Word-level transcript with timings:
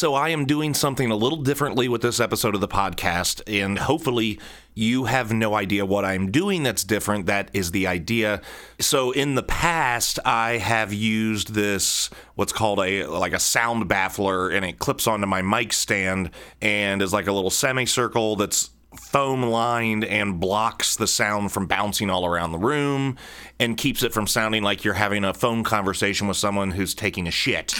so 0.00 0.14
I 0.14 0.30
am 0.30 0.46
doing 0.46 0.72
something 0.72 1.10
a 1.10 1.14
little 1.14 1.42
differently 1.42 1.86
with 1.86 2.00
this 2.00 2.20
episode 2.20 2.54
of 2.54 2.62
the 2.62 2.68
podcast, 2.68 3.42
and 3.46 3.78
hopefully 3.78 4.40
you 4.72 5.04
have 5.04 5.30
no 5.30 5.54
idea 5.54 5.84
what 5.84 6.06
I'm 6.06 6.30
doing 6.30 6.62
that's 6.62 6.84
different. 6.84 7.26
That 7.26 7.50
is 7.52 7.72
the 7.72 7.86
idea. 7.86 8.40
So 8.78 9.10
in 9.10 9.34
the 9.34 9.42
past, 9.42 10.18
I 10.24 10.56
have 10.56 10.94
used 10.94 11.52
this 11.52 12.08
what's 12.34 12.50
called 12.50 12.78
a 12.78 13.04
like 13.08 13.34
a 13.34 13.38
sound 13.38 13.90
baffler, 13.90 14.48
and 14.48 14.64
it 14.64 14.78
clips 14.78 15.06
onto 15.06 15.26
my 15.26 15.42
mic 15.42 15.74
stand 15.74 16.30
and 16.62 17.02
is 17.02 17.12
like 17.12 17.26
a 17.26 17.32
little 17.32 17.50
semicircle 17.50 18.36
that's 18.36 18.70
foam 18.96 19.42
lined 19.42 20.04
and 20.04 20.40
blocks 20.40 20.96
the 20.96 21.06
sound 21.06 21.52
from 21.52 21.66
bouncing 21.66 22.10
all 22.10 22.26
around 22.26 22.52
the 22.52 22.58
room 22.58 23.16
and 23.58 23.76
keeps 23.76 24.02
it 24.02 24.12
from 24.12 24.26
sounding 24.26 24.62
like 24.62 24.84
you're 24.84 24.94
having 24.94 25.24
a 25.24 25.32
phone 25.32 25.62
conversation 25.62 26.26
with 26.26 26.36
someone 26.36 26.72
who's 26.72 26.94
taking 26.94 27.26
a 27.28 27.30
shit. 27.30 27.72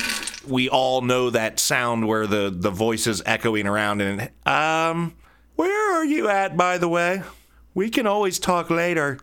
We 0.46 0.68
all 0.68 1.02
know 1.02 1.30
that 1.30 1.58
sound 1.58 2.06
where 2.06 2.26
the 2.26 2.54
the 2.54 2.70
voice 2.70 3.06
is 3.06 3.22
echoing 3.26 3.66
around 3.66 4.00
and 4.00 4.30
um 4.46 5.14
where 5.56 5.94
are 5.94 6.04
you 6.04 6.28
at 6.28 6.56
by 6.56 6.78
the 6.78 6.88
way? 6.88 7.22
We 7.74 7.90
can 7.90 8.06
always 8.06 8.38
talk 8.38 8.70
later. 8.70 9.18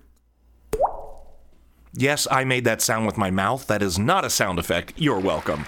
Yes, 1.94 2.28
I 2.30 2.44
made 2.44 2.64
that 2.66 2.82
sound 2.82 3.06
with 3.08 3.18
my 3.18 3.32
mouth. 3.32 3.66
That 3.68 3.82
is 3.82 3.98
not 3.98 4.24
a 4.24 4.30
sound 4.30 4.60
effect. 4.60 4.94
You're 4.98 5.20
welcome. 5.20 5.66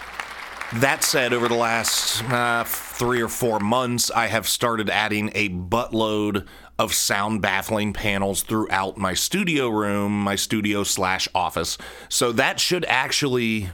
That 0.76 1.04
said, 1.04 1.34
over 1.34 1.48
the 1.48 1.56
last 1.56 2.24
uh, 2.26 2.64
three 3.00 3.22
or 3.22 3.30
four 3.30 3.62
months, 3.62 4.12
I 4.12 4.28
have 4.28 4.46
started 4.46 4.90
adding 4.90 5.32
a 5.34 5.48
buttload 5.48 6.46
of 6.78 6.94
sound 6.94 7.42
baffling 7.42 7.94
panels 7.94 8.44
throughout 8.44 8.98
my 8.98 9.14
studio 9.14 9.70
room, 9.70 10.22
my 10.22 10.36
studio 10.36 10.84
slash 10.84 11.30
office. 11.34 11.78
So 12.10 12.34
that 12.34 12.60
should 12.60 12.84
actually 12.86 13.70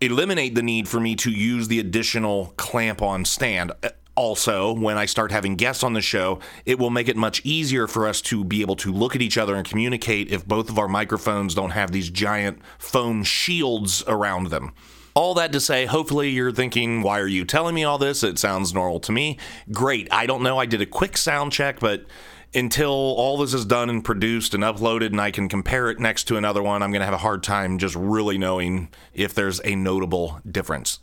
eliminate 0.00 0.54
the 0.54 0.62
need 0.62 0.88
for 0.88 0.98
me 0.98 1.14
to 1.16 1.30
use 1.30 1.68
the 1.68 1.80
additional 1.80 2.54
clamp 2.56 3.02
on 3.02 3.26
stand. 3.26 3.72
Uh, 3.82 3.90
also, 4.14 4.72
when 4.72 4.96
I 4.96 5.04
start 5.04 5.32
having 5.32 5.56
guests 5.56 5.84
on 5.84 5.92
the 5.92 6.00
show, 6.00 6.40
it 6.64 6.78
will 6.78 6.90
make 6.90 7.08
it 7.08 7.16
much 7.16 7.42
easier 7.44 7.86
for 7.86 8.08
us 8.08 8.22
to 8.22 8.42
be 8.42 8.62
able 8.62 8.76
to 8.76 8.92
look 8.92 9.14
at 9.14 9.22
each 9.22 9.36
other 9.36 9.54
and 9.54 9.68
communicate 9.68 10.30
if 10.30 10.46
both 10.46 10.70
of 10.70 10.78
our 10.78 10.88
microphones 10.88 11.54
don't 11.54 11.70
have 11.70 11.92
these 11.92 12.08
giant 12.08 12.58
foam 12.78 13.22
shields 13.22 14.02
around 14.06 14.48
them. 14.48 14.72
All 15.14 15.34
that 15.34 15.52
to 15.52 15.60
say, 15.60 15.84
hopefully 15.84 16.30
you're 16.30 16.52
thinking, 16.52 17.02
why 17.02 17.20
are 17.20 17.26
you 17.26 17.44
telling 17.44 17.74
me 17.74 17.84
all 17.84 17.98
this? 17.98 18.22
It 18.22 18.38
sounds 18.38 18.72
normal 18.72 19.00
to 19.00 19.12
me. 19.12 19.38
Great. 19.70 20.08
I 20.10 20.26
don't 20.26 20.42
know. 20.42 20.58
I 20.58 20.66
did 20.66 20.80
a 20.80 20.86
quick 20.86 21.16
sound 21.18 21.52
check, 21.52 21.80
but 21.80 22.06
until 22.54 22.90
all 22.90 23.36
this 23.38 23.52
is 23.52 23.64
done 23.64 23.90
and 23.90 24.04
produced 24.04 24.54
and 24.54 24.62
uploaded 24.62 25.06
and 25.06 25.20
I 25.20 25.30
can 25.30 25.48
compare 25.48 25.90
it 25.90 25.98
next 25.98 26.24
to 26.24 26.36
another 26.36 26.62
one, 26.62 26.82
I'm 26.82 26.90
going 26.90 27.00
to 27.00 27.06
have 27.06 27.14
a 27.14 27.18
hard 27.18 27.42
time 27.42 27.78
just 27.78 27.94
really 27.94 28.38
knowing 28.38 28.88
if 29.12 29.34
there's 29.34 29.60
a 29.64 29.74
notable 29.74 30.40
difference. 30.50 31.00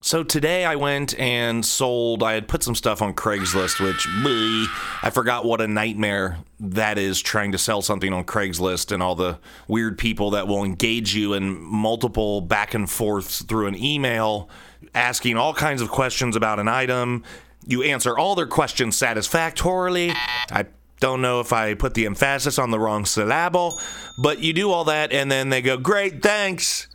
So 0.00 0.22
today 0.22 0.64
I 0.64 0.76
went 0.76 1.18
and 1.18 1.66
sold, 1.66 2.22
I 2.22 2.34
had 2.34 2.46
put 2.46 2.62
some 2.62 2.76
stuff 2.76 3.02
on 3.02 3.14
Craigslist, 3.14 3.84
which 3.84 4.06
bleh, 4.22 4.66
I 5.02 5.10
forgot 5.10 5.44
what 5.44 5.60
a 5.60 5.66
nightmare 5.66 6.38
that 6.60 6.98
is 6.98 7.20
trying 7.20 7.50
to 7.50 7.58
sell 7.58 7.82
something 7.82 8.12
on 8.12 8.22
Craigslist 8.22 8.92
and 8.92 9.02
all 9.02 9.16
the 9.16 9.40
weird 9.66 9.98
people 9.98 10.30
that 10.30 10.46
will 10.46 10.62
engage 10.62 11.16
you 11.16 11.34
in 11.34 11.60
multiple 11.60 12.40
back 12.40 12.74
and 12.74 12.88
forths 12.88 13.42
through 13.42 13.66
an 13.66 13.74
email, 13.74 14.48
asking 14.94 15.36
all 15.36 15.52
kinds 15.52 15.82
of 15.82 15.90
questions 15.90 16.36
about 16.36 16.60
an 16.60 16.68
item. 16.68 17.24
You 17.66 17.82
answer 17.82 18.16
all 18.16 18.36
their 18.36 18.46
questions 18.46 18.96
satisfactorily. 18.96 20.12
I 20.12 20.66
don't 21.00 21.20
know 21.20 21.40
if 21.40 21.52
I 21.52 21.74
put 21.74 21.94
the 21.94 22.06
emphasis 22.06 22.56
on 22.56 22.70
the 22.70 22.78
wrong 22.78 23.04
syllable, 23.04 23.80
but 24.16 24.38
you 24.38 24.52
do 24.52 24.70
all 24.70 24.84
that 24.84 25.12
and 25.12 25.30
then 25.30 25.48
they 25.48 25.60
go, 25.60 25.76
Great, 25.76 26.22
thanks. 26.22 26.86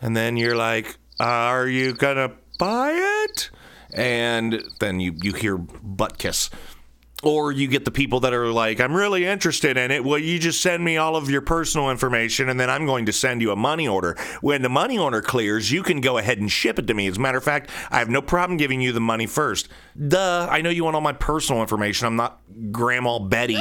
And 0.00 0.16
then 0.16 0.36
you're 0.36 0.56
like, 0.56 0.96
are 1.20 1.66
you 1.66 1.92
gonna 1.92 2.32
buy 2.58 2.92
it? 3.24 3.50
And 3.92 4.64
then 4.80 5.00
you, 5.00 5.14
you 5.22 5.32
hear 5.32 5.56
butt 5.56 6.18
kiss. 6.18 6.50
Or 7.24 7.52
you 7.52 7.66
get 7.66 7.84
the 7.84 7.90
people 7.90 8.20
that 8.20 8.34
are 8.34 8.48
like, 8.48 8.80
I'm 8.80 8.94
really 8.94 9.24
interested 9.24 9.76
in 9.76 9.90
it. 9.90 10.04
Well, 10.04 10.18
you 10.18 10.38
just 10.38 10.60
send 10.60 10.84
me 10.84 10.96
all 10.96 11.16
of 11.16 11.30
your 11.30 11.40
personal 11.40 11.90
information 11.90 12.48
and 12.48 12.58
then 12.58 12.70
I'm 12.70 12.86
going 12.86 13.06
to 13.06 13.12
send 13.12 13.40
you 13.40 13.50
a 13.50 13.56
money 13.56 13.88
order. 13.88 14.16
When 14.40 14.62
the 14.62 14.68
money 14.68 14.98
order 14.98 15.22
clears, 15.22 15.72
you 15.72 15.82
can 15.82 16.00
go 16.00 16.18
ahead 16.18 16.38
and 16.38 16.50
ship 16.50 16.78
it 16.78 16.86
to 16.86 16.94
me. 16.94 17.06
As 17.06 17.16
a 17.16 17.20
matter 17.20 17.38
of 17.38 17.44
fact, 17.44 17.70
I 17.90 17.98
have 17.98 18.08
no 18.08 18.22
problem 18.22 18.56
giving 18.56 18.80
you 18.80 18.92
the 18.92 19.00
money 19.00 19.26
first. 19.26 19.68
Duh, 19.96 20.48
I 20.50 20.60
know 20.60 20.70
you 20.70 20.84
want 20.84 20.96
all 20.96 21.00
my 21.00 21.12
personal 21.12 21.60
information. 21.62 22.06
I'm 22.06 22.16
not 22.16 22.40
Grandma 22.70 23.18
Betty 23.18 23.58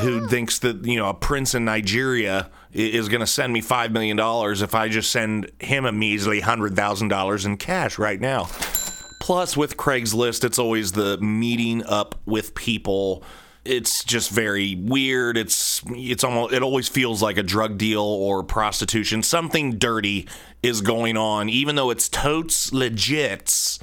who 0.00 0.26
thinks 0.28 0.58
that, 0.60 0.84
you 0.84 0.96
know, 0.96 1.08
a 1.08 1.14
prince 1.14 1.54
in 1.54 1.64
Nigeria 1.64 2.50
is 2.72 3.08
going 3.08 3.20
to 3.20 3.26
send 3.26 3.52
me 3.52 3.62
$5 3.62 3.90
million 3.90 4.18
if 4.62 4.74
I 4.74 4.88
just 4.88 5.10
send 5.10 5.50
him 5.58 5.84
a 5.84 5.92
measly 5.92 6.40
$100,000 6.42 7.46
in 7.46 7.56
cash 7.56 7.98
right 7.98 8.20
now. 8.20 8.48
Plus, 9.18 9.56
with 9.56 9.76
Craigslist, 9.76 10.44
it's 10.44 10.58
always 10.58 10.92
the 10.92 11.18
meeting 11.18 11.84
up 11.84 12.14
with 12.24 12.54
people. 12.54 13.22
It's 13.64 14.02
just 14.04 14.30
very 14.30 14.74
weird. 14.76 15.36
It's 15.36 15.82
it's 15.88 16.24
almost 16.24 16.54
it 16.54 16.62
always 16.62 16.88
feels 16.88 17.20
like 17.20 17.36
a 17.36 17.42
drug 17.42 17.76
deal 17.76 18.00
or 18.00 18.42
prostitution. 18.42 19.22
Something 19.22 19.78
dirty 19.78 20.26
is 20.62 20.80
going 20.80 21.16
on, 21.16 21.48
even 21.48 21.74
though 21.74 21.90
it's 21.90 22.08
totes 22.08 22.72
legit. 22.72 23.78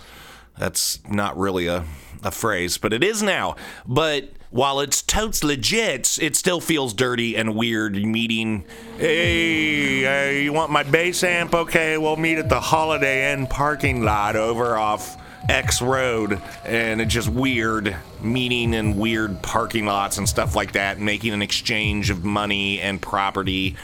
That's 0.57 0.99
not 1.07 1.37
really 1.37 1.67
a, 1.67 1.83
a 2.23 2.31
phrase, 2.31 2.77
but 2.77 2.93
it 2.93 3.03
is 3.03 3.21
now. 3.21 3.57
But 3.85 4.31
while 4.49 4.79
it's 4.79 5.01
totes 5.01 5.43
legit, 5.43 6.17
it 6.21 6.35
still 6.35 6.61
feels 6.61 6.93
dirty 6.93 7.35
and 7.35 7.55
weird 7.55 7.95
meeting. 7.95 8.63
Hey, 8.97 10.05
uh, 10.05 10.31
you 10.31 10.53
want 10.53 10.71
my 10.71 10.83
bass 10.83 11.23
amp? 11.25 11.53
Okay, 11.53 11.97
we'll 11.97 12.15
meet 12.15 12.37
at 12.37 12.47
the 12.47 12.61
Holiday 12.61 13.33
Inn 13.33 13.47
parking 13.47 14.03
lot 14.03 14.37
over 14.37 14.77
off 14.77 15.17
X 15.49 15.81
Road. 15.81 16.41
And 16.63 17.01
it's 17.01 17.13
just 17.13 17.29
weird 17.29 17.95
meeting 18.21 18.73
in 18.73 18.97
weird 18.97 19.41
parking 19.41 19.85
lots 19.85 20.17
and 20.17 20.27
stuff 20.27 20.55
like 20.55 20.73
that, 20.73 20.99
making 20.99 21.33
an 21.33 21.41
exchange 21.41 22.09
of 22.09 22.23
money 22.23 22.79
and 22.79 23.01
property. 23.01 23.75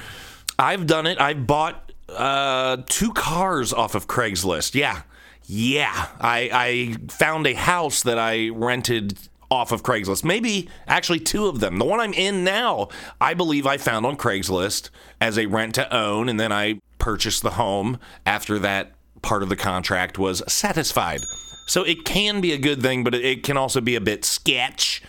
I've 0.57 0.88
done 0.88 1.07
it. 1.07 1.19
I've 1.19 1.47
bought 1.47 1.91
uh, 2.09 2.77
two 2.88 3.13
cars 3.13 3.73
off 3.73 3.95
of 3.95 4.07
Craigslist. 4.07 4.75
Yeah. 4.75 5.01
Yeah. 5.45 6.07
I, 6.19 6.49
I 6.51 7.11
found 7.11 7.47
a 7.47 7.53
house 7.53 8.03
that 8.03 8.19
I 8.19 8.49
rented 8.49 9.17
off 9.49 9.72
of 9.72 9.83
Craigslist. 9.83 10.23
Maybe 10.23 10.69
actually 10.88 11.19
two 11.19 11.47
of 11.47 11.59
them. 11.59 11.78
The 11.78 11.85
one 11.85 11.99
I'm 11.99 12.13
in 12.13 12.43
now, 12.43 12.88
I 13.19 13.33
believe 13.33 13.67
I 13.67 13.78
found 13.78 14.05
on 14.05 14.16
Craigslist 14.16 14.89
as 15.19 15.38
a 15.38 15.45
rent 15.47 15.75
to 15.75 15.93
own, 15.93 16.29
and 16.29 16.39
then 16.39 16.53
I 16.53 16.79
purchased 16.99 17.43
the 17.43 17.51
home 17.51 17.99
after 18.25 18.57
that 18.59 18.93
part 19.22 19.43
of 19.43 19.49
the 19.49 19.57
contract 19.57 20.17
was 20.17 20.41
satisfied. 20.47 21.19
So 21.71 21.83
it 21.83 22.03
can 22.03 22.41
be 22.41 22.51
a 22.51 22.57
good 22.57 22.81
thing, 22.81 23.05
but 23.05 23.15
it 23.15 23.43
can 23.43 23.55
also 23.55 23.79
be 23.79 23.96
a 23.96 24.01
bit 24.01 24.25
sketch. 24.25 25.01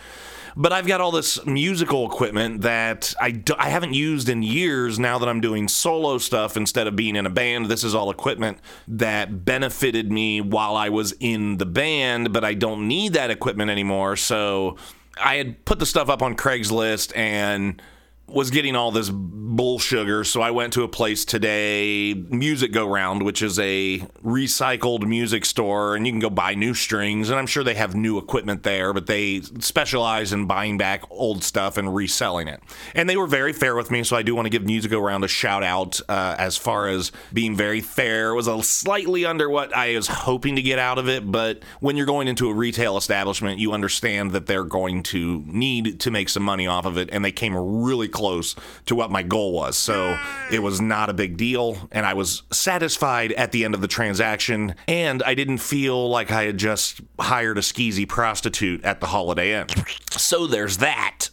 But 0.55 0.73
I've 0.73 0.87
got 0.87 1.01
all 1.01 1.11
this 1.11 1.45
musical 1.45 2.07
equipment 2.07 2.61
that 2.61 3.13
I, 3.21 3.43
haven't 3.69 3.95
used 3.95 4.29
in 4.29 4.45
years 4.45 4.97
now 4.97 5.19
that 5.19 5.29
I'm 5.29 5.41
doing 5.41 5.67
solo 5.67 6.19
stuff 6.19 6.57
instead 6.57 6.87
of 6.87 6.95
being 6.95 7.17
in 7.17 7.27
a 7.27 7.31
band. 7.31 7.67
This 7.67 7.83
is 7.83 7.97
all 7.97 8.13
equipment 8.13 8.59
that 8.87 9.45
benefited 9.45 10.13
me 10.13 10.41
while 10.41 10.77
I 10.77 10.89
was 10.89 11.17
in 11.19 11.57
the 11.57 11.67
band, 11.67 12.33
but 12.33 12.45
I 12.45 12.55
don't 12.55 12.87
need 12.87 13.15
that 13.15 13.33
equipment 13.33 13.69
anymore. 13.69 14.15
So 14.15 14.77
I 15.21 15.39
had 15.39 15.65
put 15.65 15.81
the 15.81 15.87
stuff 15.87 16.09
up 16.09 16.23
on 16.23 16.37
Craigslist 16.37 17.17
and 17.17 17.83
was 18.29 18.51
getting 18.51 18.77
all 18.77 18.91
this 18.91 19.11
bull 19.53 19.79
sugar, 19.79 20.25
so 20.25 20.41
I 20.41 20.51
went 20.51 20.73
to 20.75 20.83
a 20.83 20.89
place 20.89 21.27
today, 21.27 22.15
Music 22.15 22.73
Go 22.73 22.89
Round, 22.89 23.23
which 23.23 23.43
is 23.43 23.59
a 23.59 23.99
recycled 24.25 25.07
music 25.07 25.45
store, 25.45 25.95
and 25.95 26.07
you 26.07 26.13
can 26.13 26.21
go 26.21 26.31
buy 26.31 26.55
new 26.55 26.73
strings. 26.73 27.29
And 27.29 27.39
I'm 27.39 27.47
sure 27.47 27.63
they 27.63 27.75
have 27.75 27.95
new 27.95 28.17
equipment 28.17 28.63
there, 28.63 28.95
but 28.95 29.07
they 29.07 29.43
specialize 29.61 30.33
in 30.33 30.47
buying 30.47 30.79
back 30.79 31.05
old 31.11 31.45
stuff 31.45 31.77
and 31.77 31.95
reselling 31.95 32.49
it. 32.49 32.63
And 32.95 33.11
they 33.11 33.17
were 33.17 33.27
very 33.27 33.53
fair 33.53 33.77
with 33.77 33.91
me, 33.91 34.03
so 34.05 34.17
I 34.17 34.23
do 34.23 34.35
want 34.35 34.47
to 34.47 34.51
give 34.51 34.65
Music 34.65 34.91
Go 34.91 35.01
Round 35.01 35.23
a 35.23 35.29
shout 35.29 35.63
out 35.63 36.01
uh, 36.09 36.35
as 36.39 36.57
far 36.57 36.89
as 36.89 37.13
being 37.33 37.55
very 37.55 37.83
fair. 37.83 38.31
It 38.31 38.37
was 38.37 38.49
a 38.49 38.63
slightly 38.63 39.27
under 39.27 39.51
what 39.51 39.77
I 39.77 39.95
was 39.95 40.07
hoping 40.07 40.57
to 40.57 40.63
get 40.63 40.79
out 40.79 40.99
of 40.99 41.09
it, 41.09 41.31
but 41.31 41.63
when 41.81 41.99
you're 41.99 42.07
going 42.07 42.29
into 42.29 42.49
a 42.49 42.55
retail 42.55 42.97
establishment, 42.97 43.59
you 43.59 43.73
understand 43.73 44.33
that 44.33 44.47
they're 44.47 44.65
going 44.65 45.03
to 45.03 45.43
need 45.47 46.01
to 46.01 46.11
make 46.11 46.31
some 46.31 46.43
money 46.43 46.67
off 46.67 46.87
of 46.87 46.97
it, 46.97 47.11
and 47.13 47.23
they 47.23 47.33
came 47.33 47.55
really 47.55 48.09
close 48.13 48.55
to 48.87 48.95
what 48.95 49.11
my 49.11 49.23
goal 49.23 49.53
was. 49.53 49.77
So 49.77 50.19
it 50.51 50.61
was 50.61 50.81
not 50.81 51.11
a 51.11 51.15
big 51.15 51.37
deal, 51.37 51.89
and 51.91 52.07
I 52.07 52.15
was 52.15 52.43
satisfied 52.53 53.33
at 53.33 53.53
the 53.53 53.65
end 53.65 53.75
of 53.75 53.81
the 53.81 53.89
transaction, 53.89 54.75
and 54.87 55.23
I 55.23 55.35
didn't 55.35 55.59
feel 55.59 56.09
like 56.09 56.31
I 56.31 56.45
had 56.45 56.59
just 56.59 57.01
hired 57.19 57.59
a 57.59 57.63
skeezy 57.63 58.09
prostitute 58.09 58.85
at 58.85 59.01
the 59.01 59.07
Holiday 59.07 59.61
Inn. 59.61 59.67
So 60.13 60.47
there's 60.47 60.79
that. 60.79 61.31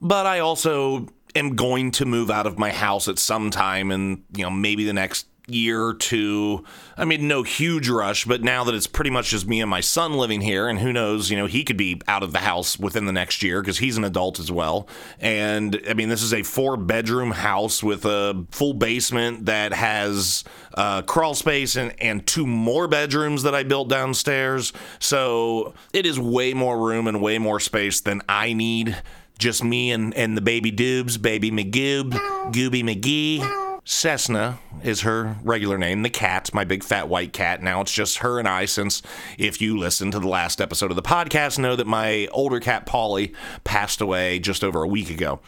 But 0.00 0.26
I 0.26 0.40
also 0.40 1.08
am 1.34 1.56
going 1.56 1.90
to 1.92 2.04
move 2.04 2.30
out 2.30 2.46
of 2.46 2.58
my 2.58 2.70
house 2.70 3.08
at 3.08 3.18
some 3.18 3.50
time 3.50 3.90
and, 3.90 4.24
you 4.36 4.44
know, 4.44 4.50
maybe 4.50 4.84
the 4.84 4.92
next 4.92 5.26
year 5.48 5.82
or 5.82 5.94
two. 5.94 6.64
I 6.96 7.04
mean, 7.04 7.28
no 7.28 7.42
huge 7.42 7.88
rush, 7.88 8.24
but 8.24 8.42
now 8.42 8.64
that 8.64 8.74
it's 8.74 8.86
pretty 8.86 9.10
much 9.10 9.30
just 9.30 9.46
me 9.46 9.60
and 9.60 9.70
my 9.70 9.80
son 9.80 10.14
living 10.14 10.40
here, 10.40 10.68
and 10.68 10.78
who 10.78 10.92
knows, 10.92 11.30
you 11.30 11.36
know, 11.36 11.46
he 11.46 11.64
could 11.64 11.76
be 11.76 12.00
out 12.08 12.22
of 12.22 12.32
the 12.32 12.40
house 12.40 12.78
within 12.78 13.06
the 13.06 13.12
next 13.12 13.42
year 13.42 13.60
because 13.60 13.78
he's 13.78 13.96
an 13.96 14.04
adult 14.04 14.38
as 14.38 14.50
well. 14.50 14.88
And 15.20 15.80
I 15.88 15.94
mean, 15.94 16.08
this 16.08 16.22
is 16.22 16.34
a 16.34 16.42
four 16.42 16.76
bedroom 16.76 17.30
house 17.30 17.82
with 17.82 18.04
a 18.04 18.44
full 18.50 18.74
basement 18.74 19.46
that 19.46 19.72
has 19.72 20.44
uh, 20.74 21.02
crawl 21.02 21.34
space 21.34 21.76
and, 21.76 21.94
and 22.00 22.26
two 22.26 22.46
more 22.46 22.88
bedrooms 22.88 23.42
that 23.44 23.54
I 23.54 23.62
built 23.62 23.88
downstairs. 23.88 24.72
So 24.98 25.74
it 25.92 26.06
is 26.06 26.18
way 26.18 26.54
more 26.54 26.78
room 26.78 27.06
and 27.06 27.20
way 27.22 27.38
more 27.38 27.60
space 27.60 28.00
than 28.00 28.22
I 28.28 28.52
need. 28.52 28.96
Just 29.38 29.62
me 29.62 29.92
and, 29.92 30.12
and 30.14 30.36
the 30.36 30.40
baby 30.40 30.72
doobs, 30.72 31.20
baby 31.20 31.50
McGoob, 31.52 32.10
Gooby 32.52 32.82
McGee. 32.82 33.67
Cessna 33.84 34.58
is 34.82 35.00
her 35.02 35.36
regular 35.42 35.78
name, 35.78 36.02
the 36.02 36.10
cat, 36.10 36.52
my 36.52 36.64
big 36.64 36.84
fat 36.84 37.08
white 37.08 37.32
cat. 37.32 37.62
Now 37.62 37.80
it's 37.80 37.92
just 37.92 38.18
her 38.18 38.38
and 38.38 38.46
I, 38.46 38.64
since 38.64 39.02
if 39.38 39.60
you 39.60 39.76
listen 39.78 40.10
to 40.10 40.18
the 40.18 40.28
last 40.28 40.60
episode 40.60 40.90
of 40.90 40.96
the 40.96 41.02
podcast, 41.02 41.58
know 41.58 41.76
that 41.76 41.86
my 41.86 42.26
older 42.32 42.60
cat, 42.60 42.86
Polly, 42.86 43.32
passed 43.64 44.00
away 44.00 44.38
just 44.38 44.62
over 44.62 44.82
a 44.82 44.88
week 44.88 45.10
ago. 45.10 45.40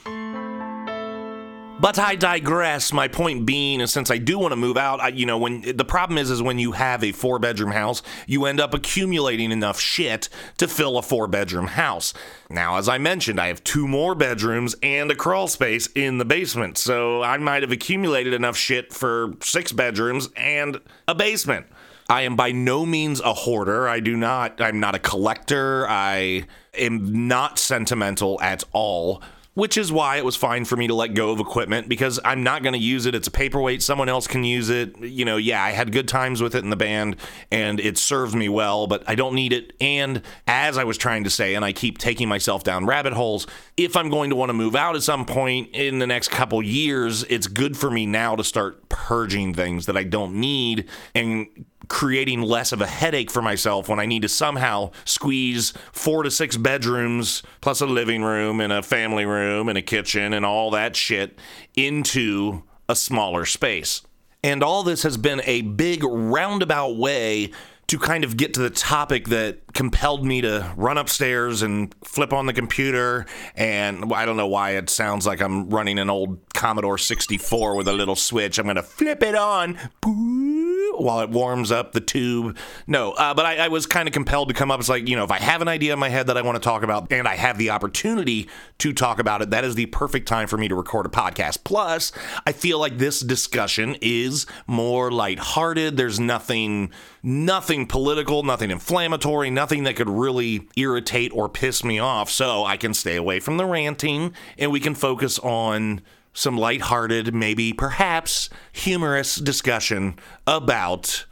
But 1.80 1.98
I 1.98 2.14
digress. 2.14 2.92
My 2.92 3.08
point 3.08 3.46
being 3.46 3.80
is 3.80 3.90
since 3.90 4.10
I 4.10 4.18
do 4.18 4.38
want 4.38 4.52
to 4.52 4.56
move 4.56 4.76
out, 4.76 5.00
I, 5.00 5.08
you 5.08 5.24
know, 5.24 5.38
when 5.38 5.62
the 5.62 5.84
problem 5.84 6.18
is 6.18 6.30
is 6.30 6.42
when 6.42 6.58
you 6.58 6.72
have 6.72 7.02
a 7.02 7.12
four 7.12 7.38
bedroom 7.38 7.70
house, 7.70 8.02
you 8.26 8.44
end 8.44 8.60
up 8.60 8.74
accumulating 8.74 9.50
enough 9.50 9.80
shit 9.80 10.28
to 10.58 10.68
fill 10.68 10.98
a 10.98 11.02
four 11.02 11.26
bedroom 11.26 11.68
house. 11.68 12.12
Now, 12.50 12.76
as 12.76 12.86
I 12.86 12.98
mentioned, 12.98 13.40
I 13.40 13.46
have 13.46 13.64
two 13.64 13.88
more 13.88 14.14
bedrooms 14.14 14.76
and 14.82 15.10
a 15.10 15.14
crawl 15.14 15.48
space 15.48 15.86
in 15.94 16.18
the 16.18 16.26
basement, 16.26 16.76
so 16.76 17.22
I 17.22 17.38
might 17.38 17.62
have 17.62 17.72
accumulated 17.72 18.34
enough 18.34 18.58
shit 18.58 18.92
for 18.92 19.32
six 19.40 19.72
bedrooms 19.72 20.28
and 20.36 20.82
a 21.08 21.14
basement. 21.14 21.64
I 22.10 22.22
am 22.22 22.36
by 22.36 22.52
no 22.52 22.84
means 22.84 23.20
a 23.20 23.32
hoarder. 23.32 23.88
I 23.88 24.00
do 24.00 24.18
not, 24.18 24.60
I'm 24.60 24.80
not 24.80 24.94
a 24.94 24.98
collector. 24.98 25.88
I 25.88 26.44
am 26.74 27.26
not 27.26 27.58
sentimental 27.58 28.38
at 28.42 28.64
all 28.72 29.22
which 29.54 29.76
is 29.76 29.90
why 29.90 30.16
it 30.16 30.24
was 30.24 30.36
fine 30.36 30.64
for 30.64 30.76
me 30.76 30.86
to 30.86 30.94
let 30.94 31.14
go 31.14 31.30
of 31.30 31.40
equipment 31.40 31.88
because 31.88 32.20
I'm 32.24 32.42
not 32.42 32.62
going 32.62 32.72
to 32.72 32.78
use 32.78 33.06
it. 33.06 33.14
It's 33.14 33.26
a 33.26 33.32
paperweight. 33.32 33.82
Someone 33.82 34.08
else 34.08 34.26
can 34.26 34.44
use 34.44 34.70
it. 34.70 34.96
You 34.98 35.24
know, 35.24 35.36
yeah, 35.36 35.62
I 35.62 35.70
had 35.70 35.92
good 35.92 36.06
times 36.06 36.40
with 36.40 36.54
it 36.54 36.62
in 36.62 36.70
the 36.70 36.76
band 36.76 37.16
and 37.50 37.80
it 37.80 37.98
served 37.98 38.34
me 38.34 38.48
well, 38.48 38.86
but 38.86 39.02
I 39.08 39.16
don't 39.16 39.34
need 39.34 39.52
it. 39.52 39.72
And 39.80 40.22
as 40.46 40.78
I 40.78 40.84
was 40.84 40.96
trying 40.96 41.24
to 41.24 41.30
say, 41.30 41.54
and 41.54 41.64
I 41.64 41.72
keep 41.72 41.98
taking 41.98 42.28
myself 42.28 42.62
down 42.62 42.86
rabbit 42.86 43.12
holes, 43.12 43.46
if 43.76 43.96
I'm 43.96 44.08
going 44.08 44.30
to 44.30 44.36
want 44.36 44.50
to 44.50 44.54
move 44.54 44.76
out 44.76 44.94
at 44.94 45.02
some 45.02 45.26
point 45.26 45.70
in 45.74 45.98
the 45.98 46.06
next 46.06 46.28
couple 46.28 46.62
years, 46.62 47.24
it's 47.24 47.48
good 47.48 47.76
for 47.76 47.90
me 47.90 48.06
now 48.06 48.36
to 48.36 48.44
start 48.44 48.88
purging 48.88 49.52
things 49.52 49.86
that 49.86 49.96
I 49.96 50.04
don't 50.04 50.34
need 50.34 50.88
and 51.14 51.66
creating 51.88 52.42
less 52.42 52.72
of 52.72 52.80
a 52.80 52.86
headache 52.86 53.30
for 53.30 53.42
myself 53.42 53.88
when 53.88 53.98
I 53.98 54.06
need 54.06 54.22
to 54.22 54.28
somehow 54.28 54.90
squeeze 55.04 55.72
four 55.92 56.22
to 56.22 56.30
six 56.30 56.56
bedrooms 56.56 57.42
plus 57.60 57.80
a 57.80 57.86
living 57.86 58.22
room 58.22 58.60
and 58.60 58.72
a 58.72 58.82
family 58.82 59.24
room 59.24 59.68
and 59.68 59.76
a 59.76 59.82
kitchen 59.82 60.32
and 60.32 60.44
all 60.44 60.70
that 60.70 60.96
shit 60.96 61.38
into 61.74 62.62
a 62.88 62.96
smaller 62.96 63.44
space. 63.44 64.02
And 64.42 64.62
all 64.62 64.82
this 64.82 65.02
has 65.02 65.16
been 65.16 65.42
a 65.44 65.62
big 65.62 66.02
roundabout 66.02 66.96
way 66.96 67.50
to 67.88 67.98
kind 67.98 68.22
of 68.22 68.36
get 68.36 68.54
to 68.54 68.60
the 68.60 68.70
topic 68.70 69.26
that 69.28 69.58
compelled 69.74 70.24
me 70.24 70.40
to 70.40 70.72
run 70.76 70.96
upstairs 70.96 71.60
and 71.60 71.92
flip 72.04 72.32
on 72.32 72.46
the 72.46 72.52
computer. 72.52 73.26
And 73.56 74.12
I 74.12 74.24
don't 74.24 74.36
know 74.36 74.46
why 74.46 74.76
it 74.76 74.88
sounds 74.88 75.26
like 75.26 75.40
I'm 75.40 75.68
running 75.70 75.98
an 75.98 76.08
old 76.08 76.38
Commodore 76.54 76.98
64 76.98 77.74
with 77.74 77.88
a 77.88 77.92
little 77.92 78.14
switch. 78.14 78.58
I'm 78.58 78.66
going 78.66 78.76
to 78.76 78.82
flip 78.84 79.24
it 79.24 79.34
on. 79.34 79.76
Boo 80.00 80.49
while 80.96 81.20
it 81.20 81.30
warms 81.30 81.70
up 81.72 81.92
the 81.92 82.00
tube. 82.00 82.56
No, 82.86 83.12
uh, 83.12 83.34
but 83.34 83.46
I, 83.46 83.56
I 83.64 83.68
was 83.68 83.86
kind 83.86 84.08
of 84.08 84.12
compelled 84.12 84.48
to 84.48 84.54
come 84.54 84.70
up. 84.70 84.80
It's 84.80 84.88
like, 84.88 85.08
you 85.08 85.16
know, 85.16 85.24
if 85.24 85.30
I 85.30 85.38
have 85.38 85.62
an 85.62 85.68
idea 85.68 85.92
in 85.92 85.98
my 85.98 86.08
head 86.08 86.26
that 86.26 86.36
I 86.36 86.42
want 86.42 86.56
to 86.56 86.60
talk 86.60 86.82
about 86.82 87.12
and 87.12 87.26
I 87.26 87.36
have 87.36 87.58
the 87.58 87.70
opportunity 87.70 88.48
to 88.78 88.92
talk 88.92 89.18
about 89.18 89.42
it, 89.42 89.50
that 89.50 89.64
is 89.64 89.74
the 89.74 89.86
perfect 89.86 90.28
time 90.28 90.48
for 90.48 90.56
me 90.56 90.68
to 90.68 90.74
record 90.74 91.06
a 91.06 91.08
podcast. 91.08 91.64
Plus, 91.64 92.12
I 92.46 92.52
feel 92.52 92.78
like 92.78 92.98
this 92.98 93.20
discussion 93.20 93.96
is 94.00 94.46
more 94.66 95.10
lighthearted. 95.10 95.96
There's 95.96 96.20
nothing, 96.20 96.90
nothing 97.22 97.86
political, 97.86 98.42
nothing 98.42 98.70
inflammatory, 98.70 99.50
nothing 99.50 99.84
that 99.84 99.96
could 99.96 100.10
really 100.10 100.68
irritate 100.76 101.32
or 101.32 101.48
piss 101.48 101.84
me 101.84 101.98
off. 101.98 102.30
So 102.30 102.64
I 102.64 102.76
can 102.76 102.94
stay 102.94 103.16
away 103.16 103.40
from 103.40 103.56
the 103.56 103.66
ranting 103.66 104.34
and 104.58 104.70
we 104.70 104.80
can 104.80 104.94
focus 104.94 105.38
on 105.38 106.02
some 106.32 106.56
lighthearted, 106.56 107.34
maybe 107.34 107.72
perhaps 107.72 108.50
humorous 108.72 109.36
discussion 109.36 110.18
about 110.46 111.26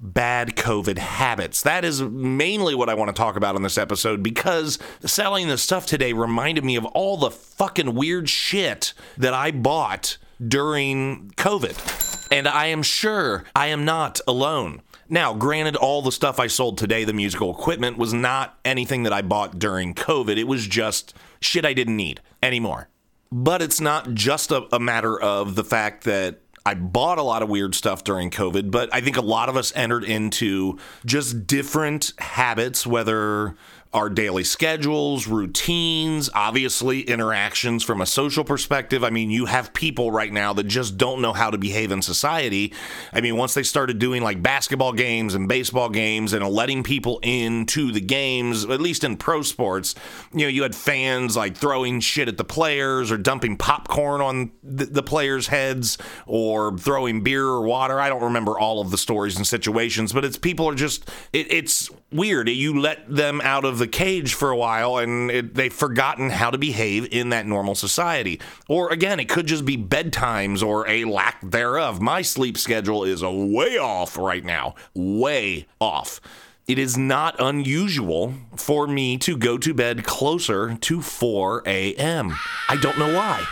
bad 0.00 0.54
COVID 0.56 0.98
habits. 0.98 1.62
That 1.62 1.84
is 1.84 2.02
mainly 2.02 2.74
what 2.74 2.88
I 2.88 2.94
want 2.94 3.08
to 3.08 3.20
talk 3.20 3.36
about 3.36 3.56
in 3.56 3.62
this 3.62 3.78
episode 3.78 4.22
because 4.22 4.78
selling 5.00 5.48
the 5.48 5.58
stuff 5.58 5.86
today 5.86 6.12
reminded 6.12 6.64
me 6.64 6.76
of 6.76 6.84
all 6.86 7.16
the 7.16 7.30
fucking 7.30 7.94
weird 7.94 8.28
shit 8.28 8.92
that 9.16 9.34
I 9.34 9.50
bought 9.50 10.18
during 10.46 11.30
COVID. 11.36 12.28
And 12.30 12.48
I 12.48 12.66
am 12.66 12.82
sure 12.82 13.44
I 13.54 13.68
am 13.68 13.84
not 13.84 14.20
alone. 14.26 14.82
Now, 15.08 15.34
granted, 15.34 15.76
all 15.76 16.02
the 16.02 16.12
stuff 16.12 16.40
I 16.40 16.46
sold 16.46 16.78
today, 16.78 17.04
the 17.04 17.12
musical 17.12 17.50
equipment, 17.50 17.98
was 17.98 18.14
not 18.14 18.58
anything 18.64 19.02
that 19.04 19.12
I 19.12 19.22
bought 19.22 19.58
during 19.58 19.94
COVID. 19.94 20.36
It 20.36 20.44
was 20.44 20.66
just 20.66 21.14
shit 21.40 21.64
I 21.64 21.74
didn't 21.74 21.96
need 21.96 22.20
anymore. 22.42 22.88
But 23.36 23.62
it's 23.62 23.80
not 23.80 24.14
just 24.14 24.52
a, 24.52 24.72
a 24.72 24.78
matter 24.78 25.20
of 25.20 25.56
the 25.56 25.64
fact 25.64 26.04
that 26.04 26.38
I 26.64 26.74
bought 26.74 27.18
a 27.18 27.22
lot 27.22 27.42
of 27.42 27.48
weird 27.48 27.74
stuff 27.74 28.04
during 28.04 28.30
COVID, 28.30 28.70
but 28.70 28.88
I 28.94 29.00
think 29.00 29.16
a 29.16 29.22
lot 29.22 29.48
of 29.48 29.56
us 29.56 29.72
entered 29.74 30.04
into 30.04 30.78
just 31.04 31.48
different 31.48 32.12
habits, 32.18 32.86
whether 32.86 33.56
our 33.94 34.10
daily 34.10 34.42
schedules, 34.42 35.28
routines, 35.28 36.28
obviously 36.34 37.02
interactions 37.02 37.84
from 37.84 38.00
a 38.00 38.06
social 38.06 38.42
perspective. 38.42 39.04
I 39.04 39.10
mean, 39.10 39.30
you 39.30 39.46
have 39.46 39.72
people 39.72 40.10
right 40.10 40.32
now 40.32 40.52
that 40.54 40.64
just 40.64 40.98
don't 40.98 41.22
know 41.22 41.32
how 41.32 41.48
to 41.48 41.56
behave 41.58 41.92
in 41.92 42.02
society. 42.02 42.74
I 43.12 43.20
mean, 43.20 43.36
once 43.36 43.54
they 43.54 43.62
started 43.62 44.00
doing 44.00 44.20
like 44.20 44.42
basketball 44.42 44.92
games 44.92 45.36
and 45.36 45.48
baseball 45.48 45.88
games 45.90 46.32
and 46.32 46.44
letting 46.44 46.82
people 46.82 47.20
into 47.22 47.92
the 47.92 48.00
games, 48.00 48.64
at 48.64 48.80
least 48.80 49.04
in 49.04 49.16
pro 49.16 49.42
sports, 49.42 49.94
you 50.32 50.40
know, 50.40 50.48
you 50.48 50.64
had 50.64 50.74
fans 50.74 51.36
like 51.36 51.56
throwing 51.56 52.00
shit 52.00 52.26
at 52.26 52.36
the 52.36 52.44
players 52.44 53.12
or 53.12 53.16
dumping 53.16 53.56
popcorn 53.56 54.20
on 54.20 54.50
the, 54.64 54.86
the 54.86 55.04
players' 55.04 55.46
heads 55.46 55.98
or 56.26 56.76
throwing 56.78 57.22
beer 57.22 57.46
or 57.46 57.62
water. 57.62 58.00
I 58.00 58.08
don't 58.08 58.24
remember 58.24 58.58
all 58.58 58.80
of 58.80 58.90
the 58.90 58.98
stories 58.98 59.36
and 59.36 59.46
situations, 59.46 60.12
but 60.12 60.24
it's 60.24 60.36
people 60.36 60.68
are 60.68 60.74
just, 60.74 61.08
it, 61.32 61.46
it's 61.52 61.90
weird. 62.14 62.48
You 62.48 62.80
let 62.80 63.12
them 63.12 63.40
out 63.42 63.64
of 63.64 63.78
the 63.78 63.88
cage 63.88 64.34
for 64.34 64.50
a 64.50 64.56
while 64.56 64.98
and 64.98 65.30
it, 65.30 65.54
they've 65.54 65.72
forgotten 65.72 66.30
how 66.30 66.50
to 66.50 66.58
behave 66.58 67.08
in 67.12 67.30
that 67.30 67.46
normal 67.46 67.74
society. 67.74 68.40
Or 68.68 68.92
again, 68.92 69.20
it 69.20 69.28
could 69.28 69.46
just 69.46 69.64
be 69.64 69.76
bedtimes 69.76 70.62
or 70.62 70.88
a 70.88 71.04
lack 71.04 71.40
thereof. 71.42 72.00
My 72.00 72.22
sleep 72.22 72.56
schedule 72.56 73.04
is 73.04 73.22
way 73.22 73.76
off 73.78 74.16
right 74.16 74.44
now, 74.44 74.74
way 74.94 75.66
off. 75.80 76.20
It 76.66 76.78
is 76.78 76.96
not 76.96 77.36
unusual 77.38 78.32
for 78.56 78.86
me 78.86 79.18
to 79.18 79.36
go 79.36 79.58
to 79.58 79.74
bed 79.74 80.04
closer 80.04 80.76
to 80.76 81.02
4 81.02 81.62
a.m. 81.66 82.34
I 82.70 82.76
don't 82.76 82.98
know 82.98 83.12
why. 83.14 83.44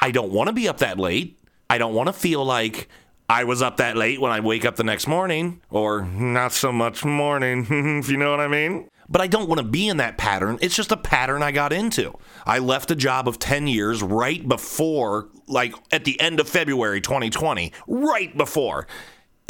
I 0.00 0.12
don't 0.12 0.30
want 0.30 0.46
to 0.46 0.52
be 0.52 0.68
up 0.68 0.78
that 0.78 0.98
late. 0.98 1.36
I 1.68 1.78
don't 1.78 1.94
want 1.94 2.06
to 2.08 2.12
feel 2.12 2.44
like 2.44 2.88
I 3.30 3.44
was 3.44 3.62
up 3.62 3.76
that 3.76 3.96
late 3.96 4.20
when 4.20 4.32
I 4.32 4.40
wake 4.40 4.64
up 4.64 4.74
the 4.74 4.82
next 4.82 5.06
morning, 5.06 5.62
or 5.70 6.02
not 6.02 6.50
so 6.50 6.72
much 6.72 7.04
morning, 7.04 7.64
if 8.00 8.08
you 8.08 8.16
know 8.16 8.32
what 8.32 8.40
I 8.40 8.48
mean 8.48 8.90
but 9.10 9.20
I 9.20 9.26
don't 9.26 9.48
want 9.48 9.58
to 9.58 9.66
be 9.66 9.88
in 9.88 9.96
that 9.96 10.16
pattern. 10.18 10.56
It's 10.62 10.76
just 10.76 10.92
a 10.92 10.96
pattern 10.96 11.42
I 11.42 11.50
got 11.50 11.72
into. 11.72 12.16
I 12.46 12.60
left 12.60 12.92
a 12.92 12.94
job 12.94 13.26
of 13.26 13.40
10 13.40 13.66
years 13.66 14.04
right 14.04 14.46
before, 14.46 15.28
like 15.48 15.74
at 15.90 16.04
the 16.04 16.18
end 16.20 16.38
of 16.38 16.48
February 16.48 17.00
2020, 17.00 17.72
right 17.88 18.36
before. 18.36 18.86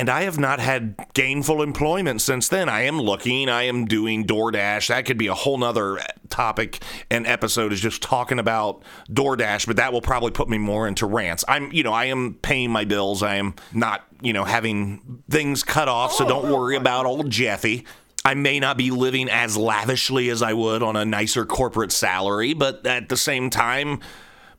And 0.00 0.08
I 0.08 0.22
have 0.22 0.38
not 0.38 0.60
had 0.60 0.94
gainful 1.12 1.60
employment 1.60 2.22
since 2.22 2.48
then. 2.48 2.70
I 2.70 2.84
am 2.84 2.98
looking, 2.98 3.50
I 3.50 3.64
am 3.64 3.84
doing 3.84 4.24
DoorDash. 4.24 4.88
That 4.88 5.04
could 5.04 5.18
be 5.18 5.26
a 5.26 5.34
whole 5.34 5.58
nother 5.58 5.98
topic 6.30 6.82
and 7.10 7.26
episode 7.26 7.70
is 7.70 7.82
just 7.82 8.00
talking 8.00 8.38
about 8.38 8.82
DoorDash, 9.10 9.66
but 9.66 9.76
that 9.76 9.92
will 9.92 10.00
probably 10.00 10.30
put 10.30 10.48
me 10.48 10.56
more 10.56 10.88
into 10.88 11.04
rants. 11.04 11.44
I'm, 11.46 11.70
you 11.70 11.82
know, 11.82 11.92
I 11.92 12.06
am 12.06 12.38
paying 12.40 12.70
my 12.70 12.86
bills. 12.86 13.22
I 13.22 13.34
am 13.34 13.56
not, 13.74 14.02
you 14.22 14.32
know, 14.32 14.44
having 14.44 15.22
things 15.28 15.62
cut 15.62 15.86
off, 15.86 16.14
so 16.14 16.26
don't 16.26 16.50
worry 16.50 16.76
about 16.76 17.04
old 17.04 17.28
Jeffy. 17.28 17.84
I 18.24 18.32
may 18.32 18.58
not 18.58 18.78
be 18.78 18.90
living 18.90 19.28
as 19.28 19.54
lavishly 19.54 20.30
as 20.30 20.40
I 20.40 20.54
would 20.54 20.82
on 20.82 20.96
a 20.96 21.04
nicer 21.04 21.44
corporate 21.44 21.92
salary, 21.92 22.54
but 22.54 22.86
at 22.86 23.10
the 23.10 23.18
same 23.18 23.50
time, 23.50 24.00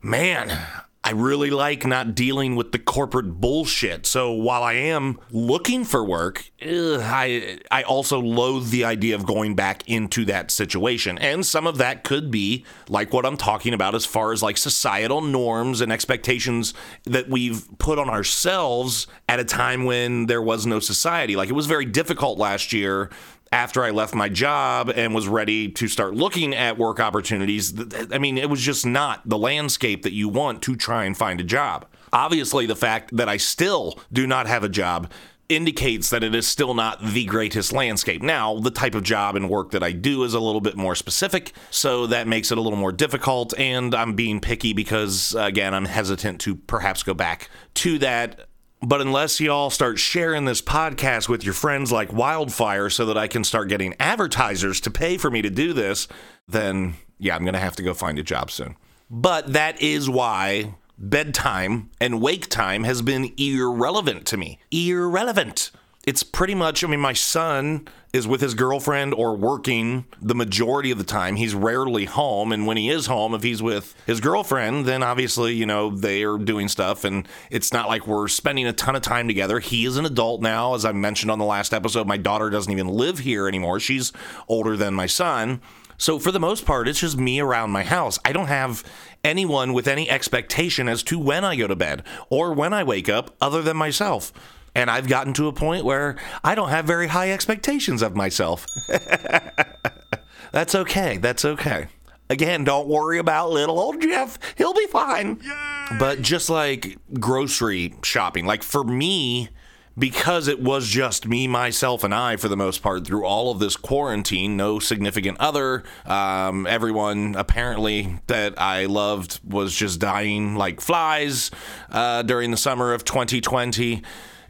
man, 0.00 0.56
I 1.04 1.10
really 1.10 1.50
like 1.50 1.84
not 1.84 2.14
dealing 2.14 2.54
with 2.54 2.70
the 2.70 2.78
corporate 2.78 3.40
bullshit. 3.40 4.06
So 4.06 4.30
while 4.30 4.62
I 4.62 4.74
am 4.74 5.18
looking 5.32 5.84
for 5.84 6.04
work, 6.04 6.48
ugh, 6.62 7.00
I 7.02 7.58
I 7.72 7.82
also 7.82 8.20
loathe 8.20 8.70
the 8.70 8.84
idea 8.84 9.16
of 9.16 9.26
going 9.26 9.56
back 9.56 9.88
into 9.88 10.24
that 10.26 10.52
situation. 10.52 11.18
And 11.18 11.44
some 11.44 11.66
of 11.66 11.78
that 11.78 12.04
could 12.04 12.30
be 12.30 12.64
like 12.88 13.12
what 13.12 13.26
I'm 13.26 13.36
talking 13.36 13.74
about 13.74 13.96
as 13.96 14.06
far 14.06 14.32
as 14.32 14.44
like 14.44 14.56
societal 14.56 15.20
norms 15.20 15.80
and 15.80 15.90
expectations 15.90 16.72
that 17.04 17.28
we've 17.28 17.66
put 17.78 17.98
on 17.98 18.08
ourselves 18.08 19.08
at 19.28 19.40
a 19.40 19.44
time 19.44 19.84
when 19.84 20.26
there 20.26 20.42
was 20.42 20.66
no 20.66 20.78
society. 20.78 21.34
Like 21.34 21.48
it 21.48 21.54
was 21.54 21.66
very 21.66 21.84
difficult 21.84 22.38
last 22.38 22.72
year 22.72 23.10
after 23.52 23.84
I 23.84 23.90
left 23.90 24.14
my 24.14 24.28
job 24.30 24.90
and 24.94 25.14
was 25.14 25.28
ready 25.28 25.70
to 25.72 25.86
start 25.86 26.14
looking 26.14 26.54
at 26.54 26.78
work 26.78 26.98
opportunities, 26.98 27.74
I 28.10 28.18
mean, 28.18 28.38
it 28.38 28.48
was 28.48 28.62
just 28.62 28.86
not 28.86 29.20
the 29.28 29.38
landscape 29.38 30.02
that 30.02 30.12
you 30.12 30.28
want 30.28 30.62
to 30.62 30.74
try 30.74 31.04
and 31.04 31.16
find 31.16 31.40
a 31.40 31.44
job. 31.44 31.86
Obviously, 32.12 32.66
the 32.66 32.76
fact 32.76 33.14
that 33.16 33.28
I 33.28 33.36
still 33.36 34.00
do 34.12 34.26
not 34.26 34.46
have 34.46 34.64
a 34.64 34.68
job 34.68 35.10
indicates 35.48 36.08
that 36.10 36.24
it 36.24 36.34
is 36.34 36.46
still 36.46 36.72
not 36.72 37.02
the 37.04 37.26
greatest 37.26 37.72
landscape. 37.74 38.22
Now, 38.22 38.58
the 38.58 38.70
type 38.70 38.94
of 38.94 39.02
job 39.02 39.36
and 39.36 39.50
work 39.50 39.72
that 39.72 39.82
I 39.82 39.92
do 39.92 40.24
is 40.24 40.32
a 40.32 40.40
little 40.40 40.62
bit 40.62 40.76
more 40.76 40.94
specific, 40.94 41.52
so 41.70 42.06
that 42.06 42.26
makes 42.26 42.50
it 42.50 42.58
a 42.58 42.60
little 42.60 42.78
more 42.78 42.92
difficult. 42.92 43.58
And 43.58 43.94
I'm 43.94 44.14
being 44.14 44.40
picky 44.40 44.72
because, 44.72 45.34
again, 45.38 45.74
I'm 45.74 45.84
hesitant 45.84 46.40
to 46.42 46.54
perhaps 46.54 47.02
go 47.02 47.12
back 47.12 47.50
to 47.74 47.98
that 47.98 48.48
but 48.82 49.00
unless 49.00 49.40
y'all 49.40 49.70
start 49.70 49.98
sharing 49.98 50.44
this 50.44 50.60
podcast 50.60 51.28
with 51.28 51.44
your 51.44 51.54
friends 51.54 51.92
like 51.92 52.12
wildfire 52.12 52.90
so 52.90 53.06
that 53.06 53.16
I 53.16 53.28
can 53.28 53.44
start 53.44 53.68
getting 53.68 53.94
advertisers 54.00 54.80
to 54.82 54.90
pay 54.90 55.16
for 55.16 55.30
me 55.30 55.40
to 55.42 55.50
do 55.50 55.72
this, 55.72 56.08
then 56.48 56.94
yeah, 57.18 57.36
I'm 57.36 57.44
going 57.44 57.54
to 57.54 57.60
have 57.60 57.76
to 57.76 57.82
go 57.82 57.94
find 57.94 58.18
a 58.18 58.22
job 58.24 58.50
soon. 58.50 58.76
But 59.08 59.52
that 59.52 59.80
is 59.80 60.10
why 60.10 60.74
bedtime 60.98 61.90
and 62.00 62.20
wake 62.20 62.48
time 62.48 62.84
has 62.84 63.02
been 63.02 63.32
irrelevant 63.38 64.26
to 64.26 64.36
me. 64.36 64.58
Irrelevant 64.70 65.70
it's 66.06 66.22
pretty 66.22 66.54
much, 66.54 66.82
I 66.82 66.88
mean, 66.88 67.00
my 67.00 67.12
son 67.12 67.86
is 68.12 68.26
with 68.26 68.42
his 68.42 68.52
girlfriend 68.52 69.14
or 69.14 69.34
working 69.34 70.04
the 70.20 70.34
majority 70.34 70.90
of 70.90 70.98
the 70.98 71.04
time. 71.04 71.36
He's 71.36 71.54
rarely 71.54 72.04
home. 72.04 72.52
And 72.52 72.66
when 72.66 72.76
he 72.76 72.90
is 72.90 73.06
home, 73.06 73.34
if 73.34 73.42
he's 73.42 73.62
with 73.62 73.94
his 74.06 74.20
girlfriend, 74.20 74.84
then 74.84 75.02
obviously, 75.02 75.54
you 75.54 75.64
know, 75.64 75.90
they 75.90 76.22
are 76.22 76.36
doing 76.36 76.68
stuff. 76.68 77.04
And 77.04 77.26
it's 77.50 77.72
not 77.72 77.88
like 77.88 78.06
we're 78.06 78.28
spending 78.28 78.66
a 78.66 78.72
ton 78.72 78.96
of 78.96 79.02
time 79.02 79.28
together. 79.28 79.60
He 79.60 79.86
is 79.86 79.96
an 79.96 80.04
adult 80.04 80.42
now. 80.42 80.74
As 80.74 80.84
I 80.84 80.92
mentioned 80.92 81.30
on 81.30 81.38
the 81.38 81.46
last 81.46 81.72
episode, 81.72 82.06
my 82.06 82.18
daughter 82.18 82.50
doesn't 82.50 82.72
even 82.72 82.88
live 82.88 83.20
here 83.20 83.48
anymore. 83.48 83.80
She's 83.80 84.12
older 84.46 84.76
than 84.76 84.92
my 84.92 85.06
son. 85.06 85.62
So 85.96 86.18
for 86.18 86.32
the 86.32 86.40
most 86.40 86.66
part, 86.66 86.88
it's 86.88 87.00
just 87.00 87.16
me 87.16 87.40
around 87.40 87.70
my 87.70 87.84
house. 87.84 88.18
I 88.24 88.32
don't 88.32 88.48
have 88.48 88.84
anyone 89.24 89.72
with 89.72 89.86
any 89.86 90.10
expectation 90.10 90.88
as 90.88 91.02
to 91.04 91.18
when 91.18 91.44
I 91.44 91.56
go 91.56 91.66
to 91.66 91.76
bed 91.76 92.02
or 92.28 92.52
when 92.52 92.72
I 92.74 92.82
wake 92.82 93.08
up 93.08 93.34
other 93.40 93.62
than 93.62 93.76
myself. 93.76 94.32
And 94.74 94.90
I've 94.90 95.08
gotten 95.08 95.32
to 95.34 95.48
a 95.48 95.52
point 95.52 95.84
where 95.84 96.16
I 96.42 96.54
don't 96.54 96.70
have 96.70 96.86
very 96.86 97.08
high 97.08 97.30
expectations 97.30 98.02
of 98.02 98.16
myself. 98.16 98.66
That's 100.52 100.74
okay. 100.74 101.18
That's 101.18 101.44
okay. 101.44 101.88
Again, 102.30 102.64
don't 102.64 102.88
worry 102.88 103.18
about 103.18 103.50
little 103.50 103.78
old 103.78 104.00
Jeff. 104.00 104.38
He'll 104.56 104.72
be 104.72 104.86
fine. 104.86 105.40
Yay! 105.42 105.98
But 105.98 106.22
just 106.22 106.48
like 106.48 106.96
grocery 107.20 107.94
shopping, 108.02 108.46
like 108.46 108.62
for 108.62 108.82
me, 108.82 109.50
because 109.98 110.48
it 110.48 110.60
was 110.60 110.88
just 110.88 111.26
me, 111.26 111.46
myself, 111.46 112.02
and 112.02 112.14
I 112.14 112.36
for 112.36 112.48
the 112.48 112.56
most 112.56 112.82
part 112.82 113.06
through 113.06 113.26
all 113.26 113.50
of 113.50 113.58
this 113.58 113.76
quarantine, 113.76 114.56
no 114.56 114.78
significant 114.78 115.38
other. 115.40 115.84
Um, 116.06 116.66
everyone 116.66 117.34
apparently 117.36 118.18
that 118.28 118.58
I 118.58 118.86
loved 118.86 119.40
was 119.44 119.74
just 119.74 120.00
dying 120.00 120.54
like 120.56 120.80
flies 120.80 121.50
uh, 121.90 122.22
during 122.22 122.50
the 122.50 122.56
summer 122.56 122.94
of 122.94 123.04
2020 123.04 124.02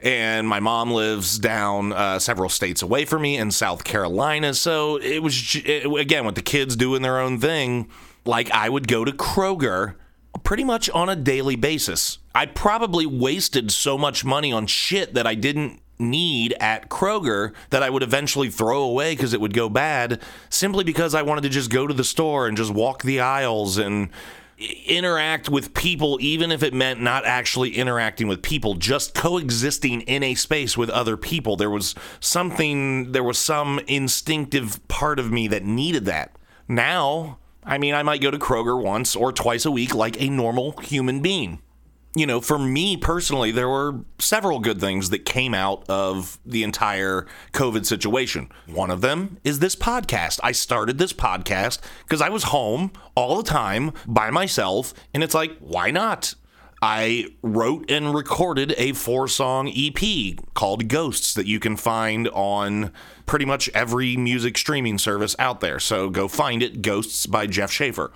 and 0.03 0.49
my 0.49 0.61
mom 0.61 0.91
lives 0.91 1.39
down 1.39 1.93
uh, 1.93 2.19
several 2.19 2.49
states 2.49 2.83
away 2.83 3.05
from 3.05 3.23
me 3.23 3.37
in 3.37 3.51
South 3.51 3.85
Carolina. 3.85 4.53
So 4.55 4.97
it 4.97 5.23
was 5.23 5.57
it, 5.65 5.87
again 5.87 6.27
with 6.27 6.35
the 6.35 6.43
kids 6.43 6.77
doing 6.77 7.03
their 7.03 7.21
own 7.21 7.39
thing. 7.39 7.89
Like 8.25 8.51
I 8.51 8.69
would 8.69 8.89
go 8.89 9.05
to 9.05 9.13
Kroger 9.13 9.95
pretty 10.45 10.65
much 10.65 10.91
on 10.91 11.09
a 11.09 11.17
daily 11.17 11.57
basis. 11.57 12.19
I 12.35 12.47
probably 12.47 13.07
wasted 13.07 13.71
so 13.71 13.97
much 13.97 14.25
money 14.25 14.53
on 14.53 14.67
shit 14.67 15.15
that 15.15 15.27
I 15.27 15.35
didn't 15.35 15.81
need 15.99 16.55
at 16.59 16.89
Kroger 16.89 17.53
that 17.71 17.83
I 17.83 17.91
would 17.91 18.03
eventually 18.03 18.51
throw 18.51 18.83
away 18.83 19.15
because 19.15 19.33
it 19.33 19.41
would 19.41 19.55
go 19.55 19.69
bad 19.69 20.21
simply 20.51 20.83
because 20.83 21.15
I 21.15 21.23
wanted 21.23 21.43
to 21.43 21.49
just 21.49 21.71
go 21.71 21.87
to 21.87 21.95
the 21.95 22.05
store 22.05 22.49
and 22.49 22.57
just 22.57 22.73
walk 22.73 23.03
the 23.03 23.21
aisles 23.21 23.79
and 23.79 24.09
interact 24.87 25.49
with 25.49 25.75
people, 25.75 26.19
even 26.21 26.51
if 26.53 26.63
it 26.63 26.75
meant 26.75 27.01
not 27.01 27.25
actually 27.25 27.77
interacting 27.77 28.29
with 28.29 28.43
people, 28.43 28.75
just 28.75 29.15
coexisting 29.15 30.03
in 30.03 30.23
a 30.23 30.35
space 30.35 30.77
with 30.77 30.91
other 30.91 31.17
people. 31.17 31.57
There 31.57 31.71
was 31.71 31.95
something, 32.21 33.13
there 33.13 33.25
was 33.25 33.39
some 33.39 33.81
instinctive 33.87 34.87
part 34.89 35.19
of 35.19 35.31
me 35.31 35.49
that 35.49 35.65
needed 35.65 36.05
that. 36.07 36.37
Now, 36.69 37.39
I 37.65 37.79
mean, 37.79 37.95
I 37.95 38.03
might 38.03 38.21
go 38.21 38.31
to 38.31 38.39
Kroger 38.39 38.81
once 38.81 39.15
or 39.15 39.33
twice 39.33 39.65
a 39.65 39.71
week 39.71 39.95
like 39.95 40.21
a 40.21 40.29
normal 40.29 40.73
human 40.79 41.21
being 41.21 41.61
you 42.15 42.27
know, 42.27 42.41
for 42.41 42.59
me 42.59 42.97
personally, 42.97 43.51
there 43.51 43.69
were 43.69 44.01
several 44.19 44.59
good 44.59 44.81
things 44.81 45.11
that 45.11 45.25
came 45.25 45.55
out 45.55 45.85
of 45.89 46.39
the 46.45 46.63
entire 46.63 47.27
COVID 47.53 47.87
situation. 47.87 48.51
One 48.67 48.91
of 48.91 49.01
them 49.01 49.39
is 49.45 49.61
this 49.61 49.75
podcast. 49.75 50.39
I 50.43 50.53
started 50.53 50.99
this 50.99 51.13
podcast 51.13 51.81
because 52.03 52.21
I 52.21 52.29
was 52.29 52.45
home 52.45 52.93
all 53.15 53.37
the 53.37 53.49
time 53.49 53.93
by 54.07 54.31
myself, 54.31 54.93
and 55.15 55.23
it's 55.23 55.35
like, 55.35 55.57
why 55.59 55.91
not? 55.91 56.35
I 56.83 57.29
wrote 57.43 57.89
and 57.89 58.13
recorded 58.13 58.75
a 58.77 58.93
four 58.93 59.29
song 59.29 59.73
EP 59.75 60.37
called 60.55 60.89
Ghosts 60.89 61.33
that 61.35 61.47
you 61.47 61.61
can 61.61 61.77
find 61.77 62.29
on 62.31 62.93
pretty 63.25 63.45
much 63.45 63.71
every 63.73 64.17
music 64.17 64.59
streaming 64.59 64.99
service 64.99 65.37
out 65.39 65.61
there. 65.61 65.79
So 65.79 66.11
go 66.11 66.27
find 66.27 66.61
it 66.61 66.83
Ghosts 66.83 67.27
by 67.27 67.47
Jeff 67.47 67.71
Schaefer. 67.71 68.13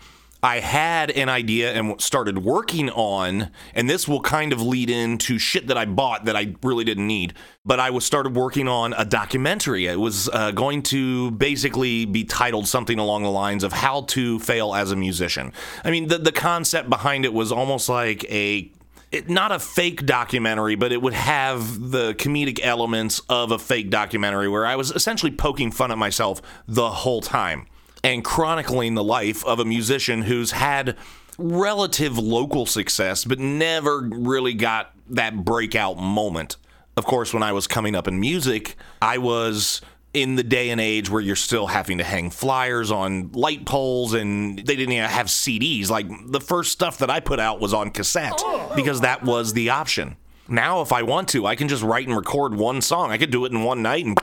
I 0.46 0.60
had 0.60 1.10
an 1.10 1.28
idea 1.28 1.72
and 1.72 2.00
started 2.00 2.38
working 2.38 2.88
on, 2.90 3.50
and 3.74 3.90
this 3.90 4.06
will 4.06 4.20
kind 4.20 4.52
of 4.52 4.62
lead 4.62 4.88
into 4.90 5.40
shit 5.40 5.66
that 5.66 5.76
I 5.76 5.86
bought 5.86 6.26
that 6.26 6.36
I 6.36 6.54
really 6.62 6.84
didn't 6.84 7.08
need. 7.08 7.34
But 7.64 7.80
I 7.80 7.90
was 7.90 8.04
started 8.04 8.36
working 8.36 8.68
on 8.68 8.94
a 8.96 9.04
documentary. 9.04 9.86
It 9.86 9.98
was 9.98 10.28
uh, 10.28 10.52
going 10.52 10.82
to 10.84 11.32
basically 11.32 12.04
be 12.04 12.22
titled 12.22 12.68
something 12.68 13.00
along 13.00 13.24
the 13.24 13.30
lines 13.30 13.64
of 13.64 13.72
"How 13.72 14.02
to 14.02 14.38
Fail 14.38 14.72
as 14.72 14.92
a 14.92 14.96
Musician." 14.96 15.52
I 15.84 15.90
mean, 15.90 16.06
the 16.06 16.18
the 16.18 16.30
concept 16.30 16.88
behind 16.88 17.24
it 17.24 17.32
was 17.32 17.50
almost 17.50 17.88
like 17.88 18.22
a 18.30 18.70
it, 19.10 19.28
not 19.28 19.50
a 19.50 19.58
fake 19.58 20.06
documentary, 20.06 20.76
but 20.76 20.92
it 20.92 21.02
would 21.02 21.14
have 21.14 21.90
the 21.90 22.14
comedic 22.14 22.60
elements 22.62 23.20
of 23.28 23.50
a 23.50 23.58
fake 23.58 23.90
documentary 23.90 24.48
where 24.48 24.64
I 24.64 24.76
was 24.76 24.92
essentially 24.92 25.32
poking 25.32 25.72
fun 25.72 25.90
at 25.90 25.98
myself 25.98 26.40
the 26.68 26.88
whole 26.88 27.20
time 27.20 27.66
and 28.02 28.24
chronicling 28.24 28.94
the 28.94 29.04
life 29.04 29.44
of 29.44 29.58
a 29.58 29.64
musician 29.64 30.22
who's 30.22 30.52
had 30.52 30.96
relative 31.38 32.18
local 32.18 32.66
success, 32.66 33.24
but 33.24 33.38
never 33.38 34.00
really 34.00 34.54
got 34.54 34.92
that 35.08 35.44
breakout 35.44 35.98
moment. 35.98 36.56
Of 36.96 37.04
course, 37.04 37.34
when 37.34 37.42
I 37.42 37.52
was 37.52 37.66
coming 37.66 37.94
up 37.94 38.08
in 38.08 38.18
music, 38.18 38.76
I 39.02 39.18
was 39.18 39.80
in 40.14 40.36
the 40.36 40.42
day 40.42 40.70
and 40.70 40.80
age 40.80 41.10
where 41.10 41.20
you're 41.20 41.36
still 41.36 41.66
having 41.66 41.98
to 41.98 42.04
hang 42.04 42.30
flyers 42.30 42.90
on 42.90 43.30
light 43.32 43.66
poles 43.66 44.14
and 44.14 44.56
they 44.58 44.74
didn't 44.74 44.92
even 44.92 45.10
have 45.10 45.26
CDs. 45.26 45.90
Like 45.90 46.06
the 46.28 46.40
first 46.40 46.72
stuff 46.72 46.98
that 46.98 47.10
I 47.10 47.20
put 47.20 47.38
out 47.38 47.60
was 47.60 47.74
on 47.74 47.90
cassette 47.90 48.42
because 48.74 49.02
that 49.02 49.24
was 49.24 49.52
the 49.52 49.68
option. 49.68 50.16
Now, 50.48 50.80
if 50.80 50.92
I 50.92 51.02
want 51.02 51.28
to, 51.30 51.44
I 51.44 51.54
can 51.54 51.68
just 51.68 51.82
write 51.82 52.06
and 52.06 52.16
record 52.16 52.54
one 52.54 52.80
song. 52.80 53.10
I 53.10 53.18
could 53.18 53.30
do 53.30 53.44
it 53.44 53.52
in 53.52 53.62
one 53.62 53.82
night 53.82 54.06
and 54.06 54.18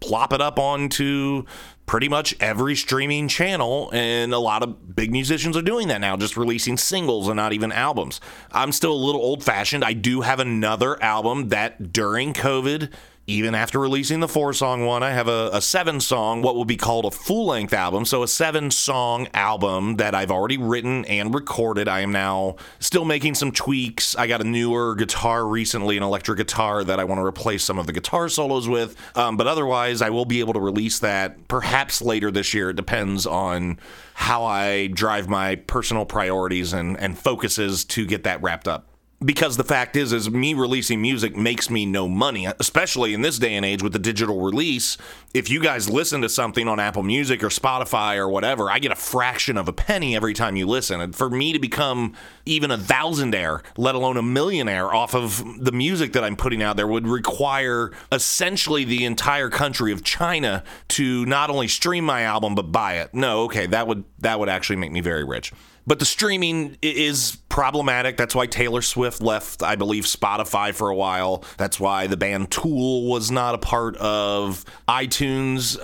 plop 0.00 0.34
it 0.34 0.40
up 0.42 0.58
onto 0.58 1.44
pretty 1.88 2.08
much 2.08 2.36
every 2.38 2.76
streaming 2.76 3.26
channel. 3.26 3.90
And 3.92 4.32
a 4.32 4.38
lot 4.38 4.62
of 4.62 4.94
big 4.94 5.10
musicians 5.10 5.56
are 5.56 5.62
doing 5.62 5.88
that 5.88 6.00
now, 6.00 6.16
just 6.16 6.36
releasing 6.36 6.76
singles 6.76 7.26
and 7.26 7.36
not 7.36 7.52
even 7.52 7.72
albums. 7.72 8.20
I'm 8.52 8.70
still 8.70 8.92
a 8.92 8.94
little 8.94 9.20
old 9.20 9.42
fashioned. 9.42 9.82
I 9.84 9.94
do 9.94 10.20
have 10.20 10.38
another 10.38 11.02
album 11.02 11.48
that 11.48 11.92
during 11.92 12.34
COVID 12.34 12.92
even 13.28 13.54
after 13.54 13.78
releasing 13.78 14.20
the 14.20 14.26
four 14.26 14.54
song 14.54 14.86
one, 14.86 15.02
I 15.02 15.10
have 15.10 15.28
a, 15.28 15.50
a 15.52 15.60
seven 15.60 16.00
song, 16.00 16.40
what 16.40 16.56
will 16.56 16.64
be 16.64 16.78
called 16.78 17.04
a 17.04 17.10
full 17.10 17.44
length 17.44 17.74
album. 17.74 18.06
So, 18.06 18.22
a 18.22 18.28
seven 18.28 18.70
song 18.70 19.28
album 19.34 19.96
that 19.96 20.14
I've 20.14 20.30
already 20.30 20.56
written 20.56 21.04
and 21.04 21.34
recorded. 21.34 21.88
I 21.88 22.00
am 22.00 22.10
now 22.10 22.56
still 22.80 23.04
making 23.04 23.34
some 23.34 23.52
tweaks. 23.52 24.16
I 24.16 24.28
got 24.28 24.40
a 24.40 24.44
newer 24.44 24.94
guitar 24.94 25.46
recently, 25.46 25.98
an 25.98 26.02
electric 26.02 26.38
guitar 26.38 26.82
that 26.82 26.98
I 26.98 27.04
want 27.04 27.18
to 27.18 27.24
replace 27.24 27.62
some 27.62 27.78
of 27.78 27.86
the 27.86 27.92
guitar 27.92 28.30
solos 28.30 28.66
with. 28.66 28.96
Um, 29.14 29.36
but 29.36 29.46
otherwise, 29.46 30.00
I 30.00 30.08
will 30.08 30.24
be 30.24 30.40
able 30.40 30.54
to 30.54 30.60
release 30.60 30.98
that 31.00 31.48
perhaps 31.48 32.00
later 32.00 32.30
this 32.30 32.54
year. 32.54 32.70
It 32.70 32.76
depends 32.76 33.26
on 33.26 33.78
how 34.14 34.46
I 34.46 34.86
drive 34.86 35.28
my 35.28 35.56
personal 35.56 36.06
priorities 36.06 36.72
and, 36.72 36.98
and 36.98 37.18
focuses 37.18 37.84
to 37.84 38.06
get 38.06 38.24
that 38.24 38.40
wrapped 38.42 38.66
up. 38.66 38.87
Because 39.24 39.56
the 39.56 39.64
fact 39.64 39.96
is 39.96 40.12
is 40.12 40.30
me 40.30 40.54
releasing 40.54 41.02
music 41.02 41.36
makes 41.36 41.68
me 41.68 41.84
no 41.84 42.06
money 42.06 42.46
especially 42.60 43.14
in 43.14 43.20
this 43.20 43.38
day 43.38 43.54
and 43.54 43.66
age 43.66 43.82
with 43.82 43.92
the 43.92 43.98
digital 43.98 44.40
release. 44.40 44.96
If 45.34 45.50
you 45.50 45.60
guys 45.60 45.90
listen 45.90 46.22
to 46.22 46.28
something 46.28 46.68
on 46.68 46.78
apple 46.78 47.02
music 47.02 47.42
or 47.42 47.48
spotify 47.48 48.16
or 48.16 48.28
whatever 48.28 48.70
i 48.70 48.78
get 48.78 48.92
a 48.92 48.96
fraction 48.96 49.56
of 49.56 49.66
a 49.66 49.72
penny 49.72 50.14
every 50.14 50.34
time 50.34 50.54
you 50.54 50.66
listen. 50.66 51.00
And 51.00 51.14
for 51.16 51.28
me 51.28 51.52
to 51.52 51.58
become 51.58 52.14
even 52.46 52.70
a 52.70 52.78
thousandaire 52.78 53.62
let 53.76 53.96
alone 53.96 54.16
a 54.16 54.22
millionaire 54.22 54.94
off 54.94 55.14
of 55.16 55.42
the 55.64 55.72
music 55.72 56.12
that 56.12 56.22
i'm 56.22 56.36
putting 56.36 56.62
out 56.62 56.76
there 56.76 56.86
would 56.86 57.08
require 57.08 57.90
essentially 58.12 58.84
the 58.84 59.04
entire 59.04 59.50
country 59.50 59.90
of 59.90 60.04
china 60.04 60.62
to 60.88 61.26
not 61.26 61.50
only 61.50 61.66
stream 61.66 62.04
my 62.04 62.22
album 62.22 62.54
but 62.54 62.70
buy 62.70 62.94
it. 62.94 63.12
No 63.12 63.42
okay 63.42 63.66
that 63.66 63.88
would 63.88 64.04
that 64.20 64.38
would 64.38 64.48
actually 64.48 64.76
make 64.76 64.92
me 64.92 65.00
very 65.00 65.24
rich 65.24 65.52
but 65.88 65.98
the 65.98 66.04
streaming 66.04 66.76
is 66.82 67.38
problematic. 67.48 68.18
That's 68.18 68.34
why 68.34 68.46
Taylor 68.46 68.82
Swift 68.82 69.22
left, 69.22 69.62
I 69.62 69.74
believe, 69.74 70.04
Spotify 70.04 70.74
for 70.74 70.90
a 70.90 70.94
while. 70.94 71.42
That's 71.56 71.80
why 71.80 72.06
the 72.06 72.16
band 72.16 72.50
Tool 72.50 73.08
was 73.08 73.30
not 73.30 73.54
a 73.54 73.58
part 73.58 73.96
of 73.96 74.66
iTunes. 74.86 75.78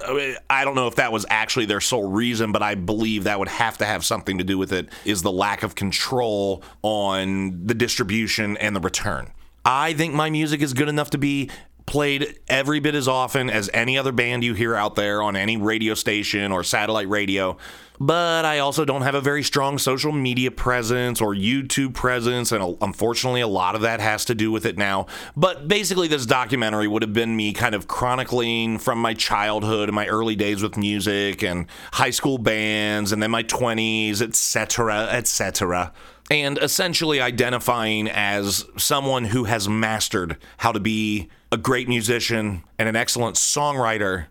I 0.51 0.65
don't 0.65 0.75
know 0.75 0.89
if 0.89 0.97
that 0.97 1.11
was 1.11 1.25
actually 1.31 1.65
their 1.65 1.81
sole 1.81 2.11
reason, 2.11 2.53
but 2.53 2.63
I 2.63 2.75
believe 2.75 3.25
that 3.25 3.39
would 3.39 3.49
have 3.49 3.79
to 3.79 3.87
have 3.87 4.05
something 4.05 4.37
to 4.37 4.45
do 4.45 4.59
with 4.59 4.75
it 4.75 4.91
is 5.07 5.23
the 5.23 5.33
lack 5.33 5.63
of 5.63 5.75
control 5.75 6.63
on 6.83 7.67
the 7.67 7.75
distribution 7.75 8.59
and 8.59 8.77
the 8.77 8.81
return. 8.81 9.33
I 9.65 9.95
think 9.95 10.13
my 10.13 10.29
music 10.29 10.61
is 10.61 10.75
good 10.75 10.91
enough 10.91 11.09
to 11.11 11.19
be 11.19 11.49
played 11.87 12.39
every 12.49 12.81
bit 12.81 12.95
as 12.95 13.09
often 13.09 13.51
as 13.51 13.71
any 13.75 13.99
other 13.99 14.13
band 14.13 14.45
you 14.45 14.55
hear 14.55 14.75
out 14.75 14.95
there 14.95 15.23
on 15.23 15.37
any 15.37 15.57
radio 15.57 15.95
station 15.95 16.53
or 16.53 16.63
satellite 16.63 17.09
radio 17.09 17.57
but 18.01 18.45
I 18.45 18.59
also 18.59 18.85
don't 18.85 19.03
have 19.03 19.15
a 19.15 19.21
very 19.21 19.43
strong 19.43 19.79
social 19.79 20.11
media 20.11 20.51
presence 20.51 21.21
or 21.21 21.35
YouTube 21.35 21.95
presence, 21.95 22.51
and 22.51 22.77
unfortunately, 22.81 23.41
a 23.41 23.49
lot 23.49 23.75
of 23.75 23.83
that 23.83 24.01
has 24.01 24.25
to 24.27 24.35
do 24.35 24.51
with 24.51 24.67
it 24.67 24.77
now. 24.77 25.07
But 25.37 25.69
basically, 25.69 26.09
this 26.09 26.27
documentary 26.27 26.89
would 26.89 27.03
have 27.03 27.13
been 27.13 27.37
me 27.37 27.53
kind 27.53 27.75
of 27.75 27.87
chronicling 27.87 28.79
from 28.79 28.99
my 28.99 29.15
childhood 29.15 29.89
and 29.89 29.95
my 29.95 30.07
early 30.07 30.35
days 30.35 30.63
with 30.63 30.77
music 30.77 31.43
and 31.43 31.67
high 31.93 32.11
school 32.11 32.39
bands, 32.39 33.13
and 33.13 33.23
then 33.23 33.31
my 33.31 33.45
20s, 33.45 34.21
etc., 34.21 35.05
etc 35.11 35.93
and 36.31 36.59
essentially 36.59 37.21
identifying 37.21 38.09
as 38.09 38.65
someone 38.77 39.27
who 39.27 39.45
has 39.45 39.69
mastered 39.69 40.39
how 40.59 40.73
to 40.73 40.81
be 40.81 41.29
a 41.53 41.57
great 41.57 41.89
musician 41.89 42.65
and 42.79 42.89
an 42.89 42.97
excellent 42.97 43.37
songwriter 43.37 44.27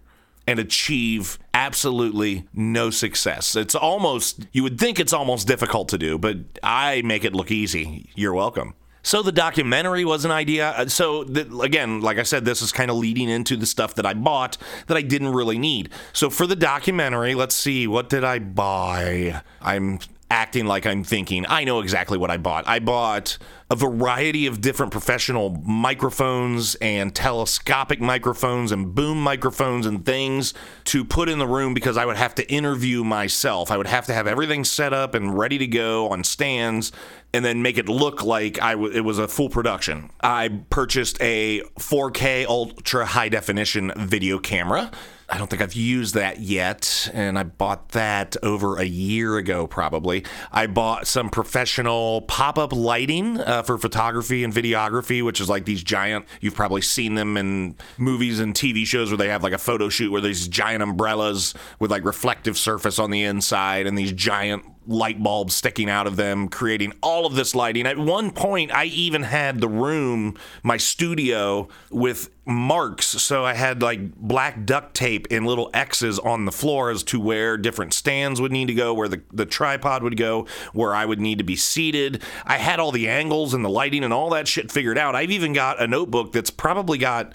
and 0.46 0.60
achieve 0.60 1.40
absolutely 1.54 2.46
no 2.54 2.90
success. 2.90 3.56
It's 3.56 3.76
almost, 3.76 4.46
you 4.52 4.64
would 4.64 4.80
think 4.80 5.00
it's 5.00 5.14
almost 5.14 5.48
difficult 5.48 5.88
to 5.90 5.98
do, 5.98 6.18
but 6.18 6.38
I 6.62 7.02
make 7.04 7.24
it 7.24 7.34
look 7.34 7.52
easy. 7.52 8.10
You're 8.16 8.34
welcome. 8.34 8.74
So 9.04 9.22
the 9.22 9.32
documentary 9.34 10.06
was 10.06 10.24
an 10.24 10.32
idea. 10.32 10.70
Uh, 10.72 10.88
so 10.88 11.22
again, 11.62 12.00
like 12.02 12.18
I 12.18 12.24
said, 12.24 12.46
this 12.46 12.62
is 12.62 12.72
kind 12.72 12.90
of 12.90 12.98
leading 12.98 13.30
into 13.30 13.58
the 13.58 13.66
stuff 13.66 13.96
that 13.96 14.06
I 14.06 14.14
bought 14.14 14.58
that 14.88 14.96
I 14.96 15.02
didn't 15.02 15.34
really 15.34 15.60
need. 15.60 15.90
So 16.14 16.30
for 16.30 16.48
the 16.48 16.56
documentary, 16.56 17.36
let's 17.36 17.56
see, 17.56 17.86
what 17.86 18.10
did 18.10 18.24
I 18.24 18.40
buy? 18.40 19.42
I'm 19.62 20.00
acting 20.34 20.66
like 20.66 20.88
I'm 20.88 21.04
thinking. 21.04 21.46
I 21.48 21.64
know 21.64 21.80
exactly 21.80 22.18
what 22.18 22.32
I 22.32 22.38
bought. 22.38 22.68
I 22.68 22.80
bought 22.80 23.38
a 23.70 23.76
variety 23.76 24.48
of 24.48 24.62
different 24.62 24.92
professional 24.92 25.52
microphones 25.64 26.74
and 26.76 27.14
telescopic 27.14 28.02
microphones 28.02 28.72
and 28.72 28.96
boom 28.96 29.22
microphones 29.22 29.86
and 29.86 30.04
things 30.04 30.56
to 30.86 31.06
put 31.06 31.30
in 31.30 31.38
the 31.38 31.46
room 31.46 31.76
because 31.76 31.98
I 31.98 32.06
would 32.08 32.18
have 32.18 32.34
to 32.36 32.52
interview 32.52 33.04
myself. 33.04 33.70
I 33.70 33.78
would 33.78 33.86
have 33.86 34.08
to 34.08 34.14
have 34.14 34.26
everything 34.26 34.64
set 34.64 34.92
up 34.92 35.14
and 35.14 35.38
ready 35.38 35.60
to 35.60 35.68
go 35.68 36.10
on 36.10 36.24
stands 36.24 36.92
and 37.32 37.46
then 37.46 37.62
make 37.62 37.78
it 37.78 37.88
look 37.88 38.24
like 38.24 38.60
I 38.60 38.72
w- 38.72 38.92
it 38.92 39.02
was 39.02 39.20
a 39.20 39.28
full 39.28 39.50
production. 39.50 40.10
I 40.22 40.62
purchased 40.72 41.22
a 41.22 41.62
4K 41.78 42.48
ultra 42.48 43.06
high 43.06 43.30
definition 43.30 43.92
video 43.96 44.40
camera 44.40 44.90
I 45.30 45.38
don't 45.38 45.50
think 45.50 45.62
I've 45.62 45.74
used 45.74 46.16
that 46.16 46.40
yet, 46.40 47.10
and 47.14 47.40
I 47.40 47.44
bought 47.44 47.90
that 47.90 48.36
over 48.44 48.78
a 48.78 48.84
year 48.84 49.38
ago, 49.38 49.68
probably. 49.68 50.26
I 50.52 50.68
bought 50.68 51.08
some 51.08 51.30
professional 51.30 52.22
pop 52.24 52.58
up 52.58 52.74
lighting 52.74 53.40
uh, 53.40 53.64
for 53.64 53.78
photography 53.78 54.44
and 54.44 54.54
videography, 54.54 55.24
which 55.24 55.40
is 55.40 55.50
like 55.50 55.66
these 55.66 55.82
giant, 55.82 56.26
you've 56.42 56.56
probably 56.56 56.82
seen 56.82 57.16
them 57.16 57.38
in 57.38 57.76
movies 57.98 58.40
and 58.40 58.54
TV 58.54 58.86
shows 58.86 59.10
where 59.10 59.18
they 59.18 59.30
have 59.30 59.44
like 59.44 59.54
a 59.54 59.58
photo 59.58 59.90
shoot 59.90 60.12
where 60.12 60.22
these 60.22 60.48
giant 60.48 60.84
umbrellas 60.84 61.54
with 61.80 61.90
like 61.90 62.04
reflective 62.04 62.58
surface 62.58 63.00
on 63.00 63.10
the 63.10 63.24
inside 63.24 63.88
and 63.88 63.98
these 63.98 64.12
giant 64.12 64.66
light 64.88 65.22
bulbs 65.22 65.56
sticking 65.56 65.90
out 65.90 66.08
of 66.08 66.16
them, 66.16 66.48
creating 66.48 66.94
all 67.02 67.26
of 67.26 67.36
this 67.36 67.56
lighting. 67.56 67.86
At 67.86 67.98
one 67.98 68.32
point, 68.32 68.74
I 68.74 68.86
even 68.86 69.24
had 69.24 69.62
the 69.62 69.68
room, 69.68 70.38
my 70.62 70.78
studio, 70.78 71.68
with 71.90 72.30
marks. 72.46 73.06
So 73.06 73.46
I 73.46 73.54
had 73.54 73.82
like 73.82 74.16
black 74.16 74.66
duct 74.66 74.94
tape 74.94 75.28
and 75.32 75.46
little 75.46 75.70
X's 75.74 76.20
on 76.20 76.46
the 76.46 76.52
floor 76.52 76.90
as 76.90 77.04
to 77.04 77.20
where 77.20 77.58
different 77.58 77.94
stands 77.94 78.42
would 78.42 78.52
need 78.52 78.68
to 78.68 78.74
go, 78.74 78.94
where 78.94 79.08
the, 79.08 79.22
the 79.32 79.46
tripod 79.46 80.04
would 80.04 80.18
go, 80.18 80.48
where 80.74 80.94
I 80.94 81.06
would 81.06 81.20
need 81.20 81.38
to 81.38 81.44
be 81.44 81.56
seated. 81.56 82.22
I 82.46 82.58
had 82.58 82.80
all 82.80 82.92
the 82.92 83.08
angles 83.08 83.54
and 83.54 83.64
the 83.64 83.70
lighting 83.70 84.04
and 84.04 84.14
all 84.14 84.30
that 84.32 84.48
shit 84.48 84.72
figured 84.72 84.98
out. 84.98 85.16
I've 85.16 85.32
even 85.32 85.54
got 85.54 85.82
a 85.82 85.88
notebook 85.88 86.34
that's 86.34 86.50
probably 86.50 86.98
got 86.98 87.34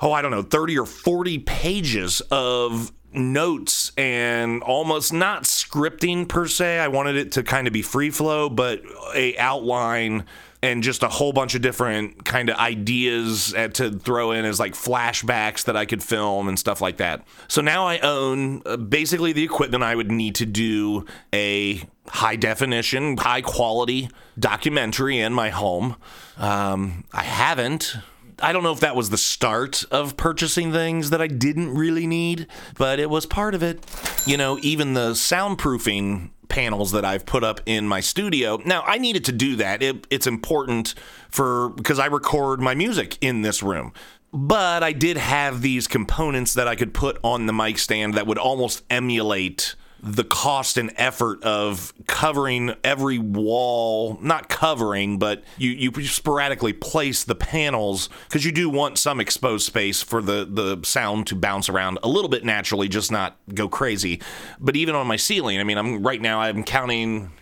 oh, 0.00 0.12
I 0.12 0.22
don't 0.22 0.32
know, 0.32 0.42
30 0.42 0.78
or 0.78 0.86
40 0.86 1.38
pages 1.38 2.20
of 2.30 2.92
notes 3.14 3.92
and 3.96 4.62
almost 4.62 5.12
not 5.12 5.46
scripting 5.74 6.28
per 6.28 6.46
se. 6.46 6.78
I 6.78 6.88
wanted 6.88 7.16
it 7.16 7.32
to 7.32 7.42
kind 7.42 7.66
of 7.66 7.72
be 7.72 7.82
free 7.82 8.10
flow, 8.10 8.48
but 8.48 8.82
a 9.14 9.36
outline 9.38 10.24
and 10.62 10.82
just 10.82 11.02
a 11.02 11.08
whole 11.08 11.32
bunch 11.32 11.54
of 11.54 11.60
different 11.60 12.24
kind 12.24 12.48
of 12.48 12.56
ideas 12.56 13.52
to 13.74 13.90
throw 13.90 14.32
in 14.32 14.46
as 14.46 14.58
like 14.58 14.72
flashbacks 14.72 15.64
that 15.64 15.76
I 15.76 15.84
could 15.84 16.02
film 16.02 16.48
and 16.48 16.58
stuff 16.58 16.80
like 16.80 16.96
that. 16.96 17.22
So 17.48 17.60
now 17.60 17.86
I 17.86 17.98
own 17.98 18.62
uh, 18.64 18.78
basically 18.78 19.34
the 19.34 19.42
equipment 19.42 19.82
I 19.82 19.94
would 19.94 20.10
need 20.10 20.36
to 20.36 20.46
do 20.46 21.04
a 21.34 21.86
high 22.08 22.36
definition, 22.36 23.18
high 23.18 23.42
quality 23.42 24.08
documentary 24.38 25.18
in 25.18 25.34
my 25.34 25.50
home. 25.50 25.96
Um, 26.38 27.04
I 27.12 27.24
haven't 27.24 27.96
I 28.44 28.52
don't 28.52 28.62
know 28.62 28.72
if 28.72 28.80
that 28.80 28.94
was 28.94 29.08
the 29.08 29.16
start 29.16 29.84
of 29.90 30.18
purchasing 30.18 30.70
things 30.70 31.08
that 31.08 31.22
I 31.22 31.28
didn't 31.28 31.74
really 31.74 32.06
need, 32.06 32.46
but 32.76 33.00
it 33.00 33.08
was 33.08 33.24
part 33.24 33.54
of 33.54 33.62
it. 33.62 33.82
You 34.26 34.36
know, 34.36 34.58
even 34.60 34.92
the 34.92 35.12
soundproofing 35.12 36.28
panels 36.48 36.92
that 36.92 37.06
I've 37.06 37.24
put 37.24 37.42
up 37.42 37.62
in 37.64 37.88
my 37.88 38.00
studio. 38.00 38.60
Now, 38.62 38.82
I 38.82 38.98
needed 38.98 39.24
to 39.24 39.32
do 39.32 39.56
that. 39.56 39.82
It, 39.82 40.06
it's 40.10 40.26
important 40.26 40.94
for 41.30 41.70
because 41.70 41.98
I 41.98 42.04
record 42.04 42.60
my 42.60 42.74
music 42.74 43.16
in 43.22 43.40
this 43.40 43.62
room. 43.62 43.94
But 44.30 44.82
I 44.82 44.92
did 44.92 45.16
have 45.16 45.62
these 45.62 45.86
components 45.86 46.52
that 46.52 46.68
I 46.68 46.76
could 46.76 46.92
put 46.92 47.18
on 47.24 47.46
the 47.46 47.52
mic 47.54 47.78
stand 47.78 48.12
that 48.12 48.26
would 48.26 48.36
almost 48.36 48.82
emulate 48.90 49.74
the 50.04 50.22
cost 50.22 50.76
and 50.76 50.92
effort 50.96 51.42
of 51.42 51.94
covering 52.06 52.74
every 52.84 53.18
wall, 53.18 54.18
not 54.20 54.50
covering, 54.50 55.18
but 55.18 55.42
you, 55.56 55.70
you 55.70 56.04
sporadically 56.04 56.74
place 56.74 57.24
the 57.24 57.34
panels 57.34 58.10
because 58.28 58.44
you 58.44 58.52
do 58.52 58.68
want 58.68 58.98
some 58.98 59.18
exposed 59.18 59.64
space 59.64 60.02
for 60.02 60.20
the, 60.20 60.44
the 60.44 60.78
sound 60.84 61.26
to 61.26 61.34
bounce 61.34 61.70
around 61.70 61.98
a 62.02 62.08
little 62.08 62.28
bit 62.28 62.44
naturally, 62.44 62.86
just 62.86 63.10
not 63.10 63.38
go 63.54 63.66
crazy. 63.66 64.20
But 64.60 64.76
even 64.76 64.94
on 64.94 65.06
my 65.06 65.16
ceiling, 65.16 65.58
I 65.58 65.64
mean, 65.64 65.78
I'm 65.78 66.02
right 66.02 66.20
now, 66.20 66.40
I'm 66.40 66.64
counting. 66.64 67.32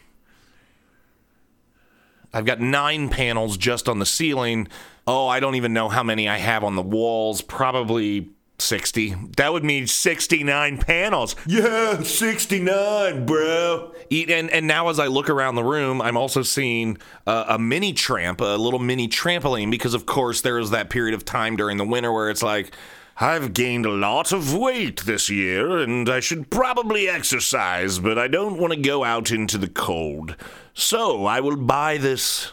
I've 2.33 2.47
got 2.47 2.61
nine 2.61 3.09
panels 3.09 3.57
just 3.57 3.89
on 3.89 3.99
the 3.99 4.07
ceiling. 4.07 4.69
Oh, 5.05 5.27
I 5.27 5.41
don't 5.41 5.57
even 5.57 5.73
know 5.73 5.89
how 5.89 6.05
many 6.05 6.29
I 6.29 6.37
have 6.37 6.63
on 6.63 6.77
the 6.77 6.83
walls. 6.83 7.43
Probably 7.43 8.31
60. 8.63 9.15
That 9.37 9.53
would 9.53 9.65
mean 9.65 9.87
69 9.87 10.79
panels. 10.79 11.37
Yeah, 11.47 12.03
69, 12.03 13.27
bro. 13.27 13.93
And, 14.11 14.51
and 14.51 14.67
now, 14.67 14.89
as 14.89 14.99
I 14.99 15.07
look 15.07 15.29
around 15.31 15.55
the 15.55 15.65
room, 15.65 16.01
I'm 16.01 16.17
also 16.17 16.43
seeing 16.43 16.99
uh, 17.27 17.47
a 17.49 17.59
mini 17.59 17.93
tramp, 17.93 18.41
a 18.41 18.57
little 18.57 18.79
mini 18.79 19.09
trampoline, 19.09 19.71
because 19.71 19.95
of 19.95 20.07
course, 20.07 20.41
there 20.41 20.59
is 20.59 20.71
that 20.71 20.91
period 20.91 21.15
of 21.15 21.25
time 21.25 21.57
during 21.57 21.77
the 21.77 21.85
winter 21.85 22.13
where 22.13 22.31
it's 22.31 22.43
like, 22.43 22.75
I've 23.17 23.53
gained 23.53 23.87
a 23.87 23.91
lot 23.91 24.33
of 24.33 24.55
weight 24.55 25.03
this 25.05 25.29
year, 25.29 25.79
and 25.79 26.09
I 26.09 26.21
should 26.21 26.51
probably 26.51 27.09
exercise, 27.09 27.99
but 27.99 28.19
I 28.19 28.27
don't 28.27 28.59
want 28.59 28.73
to 28.73 28.81
go 28.81 29.05
out 29.05 29.31
into 29.31 29.59
the 29.59 29.69
cold. 29.69 30.37
So 30.75 31.27
I 31.27 31.41
will 31.41 31.57
buy 31.57 31.99
this 31.99 32.53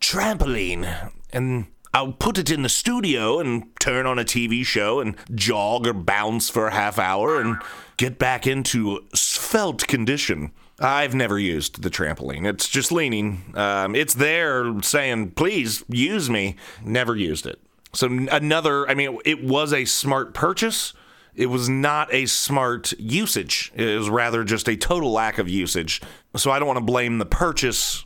trampoline 0.00 1.10
and 1.32 1.66
I'll 1.94 2.12
put 2.12 2.38
it 2.38 2.50
in 2.50 2.62
the 2.62 2.68
studio 2.68 3.40
and 3.40 3.68
turn 3.80 4.06
on 4.06 4.18
a 4.18 4.24
TV 4.24 4.64
show 4.64 5.00
and 5.00 5.16
jog 5.34 5.86
or 5.86 5.92
bounce 5.92 6.50
for 6.50 6.68
a 6.68 6.72
half 6.72 6.98
hour 6.98 7.40
and 7.40 7.56
get 7.96 8.18
back 8.18 8.46
into 8.46 9.04
svelte 9.14 9.86
condition. 9.86 10.52
I've 10.80 11.14
never 11.14 11.38
used 11.38 11.82
the 11.82 11.90
trampoline. 11.90 12.46
It's 12.46 12.68
just 12.68 12.92
leaning. 12.92 13.52
Um, 13.54 13.94
it's 13.94 14.14
there 14.14 14.80
saying, 14.82 15.32
please 15.32 15.82
use 15.88 16.30
me. 16.30 16.56
Never 16.84 17.16
used 17.16 17.46
it. 17.46 17.60
So, 17.94 18.06
another, 18.06 18.88
I 18.88 18.94
mean, 18.94 19.18
it 19.24 19.42
was 19.42 19.72
a 19.72 19.84
smart 19.84 20.34
purchase. 20.34 20.92
It 21.34 21.46
was 21.46 21.68
not 21.68 22.12
a 22.12 22.26
smart 22.26 22.92
usage. 22.98 23.72
It 23.74 23.96
was 23.98 24.10
rather 24.10 24.44
just 24.44 24.68
a 24.68 24.76
total 24.76 25.10
lack 25.10 25.38
of 25.38 25.48
usage. 25.48 26.00
So, 26.36 26.50
I 26.50 26.58
don't 26.58 26.68
want 26.68 26.78
to 26.78 26.84
blame 26.84 27.18
the 27.18 27.26
purchase 27.26 28.04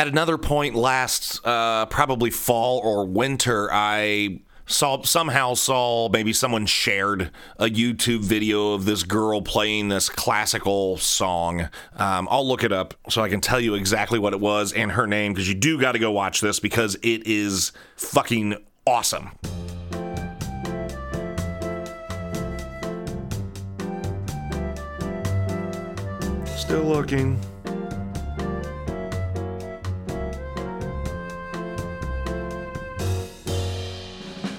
At 0.00 0.08
another 0.08 0.38
point 0.38 0.74
last, 0.74 1.46
uh, 1.46 1.84
probably 1.84 2.30
fall 2.30 2.78
or 2.78 3.04
winter, 3.04 3.68
I 3.70 4.40
saw 4.64 5.02
somehow 5.02 5.52
saw 5.52 6.08
maybe 6.08 6.32
someone 6.32 6.64
shared 6.64 7.30
a 7.58 7.66
YouTube 7.66 8.20
video 8.20 8.72
of 8.72 8.86
this 8.86 9.02
girl 9.02 9.42
playing 9.42 9.88
this 9.88 10.08
classical 10.08 10.96
song. 10.96 11.68
Um, 11.96 12.28
I'll 12.30 12.48
look 12.48 12.64
it 12.64 12.72
up 12.72 12.94
so 13.10 13.20
I 13.20 13.28
can 13.28 13.42
tell 13.42 13.60
you 13.60 13.74
exactly 13.74 14.18
what 14.18 14.32
it 14.32 14.40
was 14.40 14.72
and 14.72 14.92
her 14.92 15.06
name 15.06 15.34
because 15.34 15.50
you 15.50 15.54
do 15.54 15.78
got 15.78 15.92
to 15.92 15.98
go 15.98 16.10
watch 16.10 16.40
this 16.40 16.60
because 16.60 16.94
it 17.02 17.26
is 17.26 17.70
fucking 17.96 18.54
awesome. 18.86 19.32
Still 26.56 26.84
looking. 26.84 27.38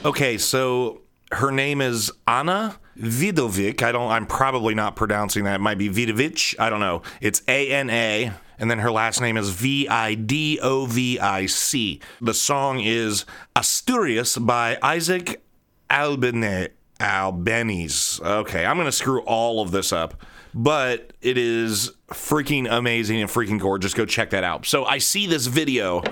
Okay, 0.04 0.40
so 0.40 1.02
her 1.32 1.52
name 1.52 1.80
is 1.80 2.12
Ana 2.28 2.80
Vidovic. 2.98 3.84
I 3.84 3.92
don't. 3.92 4.10
I'm 4.10 4.26
probably 4.26 4.74
not 4.74 4.96
pronouncing 4.96 5.44
that. 5.44 5.56
It 5.56 5.62
might 5.62 5.78
be 5.78 5.90
Vidovic. 5.90 6.56
I 6.60 6.70
don't 6.72 6.80
know. 6.80 7.04
It's 7.22 7.44
A 7.48 7.72
N 7.72 7.90
A, 7.92 8.32
and 8.58 8.72
then 8.72 8.80
her 8.80 8.92
last 8.92 9.22
name 9.22 9.38
is 9.38 9.50
V 9.50 9.88
I 9.88 10.16
D 10.16 10.60
O 10.62 10.86
V 10.86 11.20
I 11.20 11.46
C. 11.46 12.02
The 12.20 12.34
song 12.34 12.80
is 12.80 13.26
Asturias 13.56 14.38
by 14.38 14.78
Isaac 14.82 15.44
Albene. 15.90 16.70
Albanese. 17.00 18.22
Okay, 18.24 18.64
I'm 18.66 18.78
gonna 18.78 18.92
screw 18.92 19.22
all 19.22 19.62
of 19.62 19.72
this 19.72 19.92
up, 19.92 20.24
but 20.54 21.14
it 21.22 21.38
is 21.38 21.92
freaking 22.10 22.68
amazing 22.70 23.22
and 23.22 23.30
freaking 23.30 23.60
gorgeous. 23.60 23.96
Go 23.96 24.06
check 24.06 24.30
that 24.32 24.44
out. 24.44 24.68
So 24.68 24.86
I 24.86 25.00
see 25.00 25.26
this 25.26 25.48
video 25.48 26.04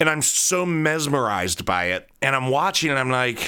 and 0.00 0.08
I'm 0.08 0.22
so 0.22 0.64
mesmerized 0.64 1.64
by 1.64 1.86
it. 1.86 2.08
And 2.22 2.36
I'm 2.36 2.48
watching 2.48 2.90
and 2.90 2.98
I'm 2.98 3.10
like, 3.10 3.40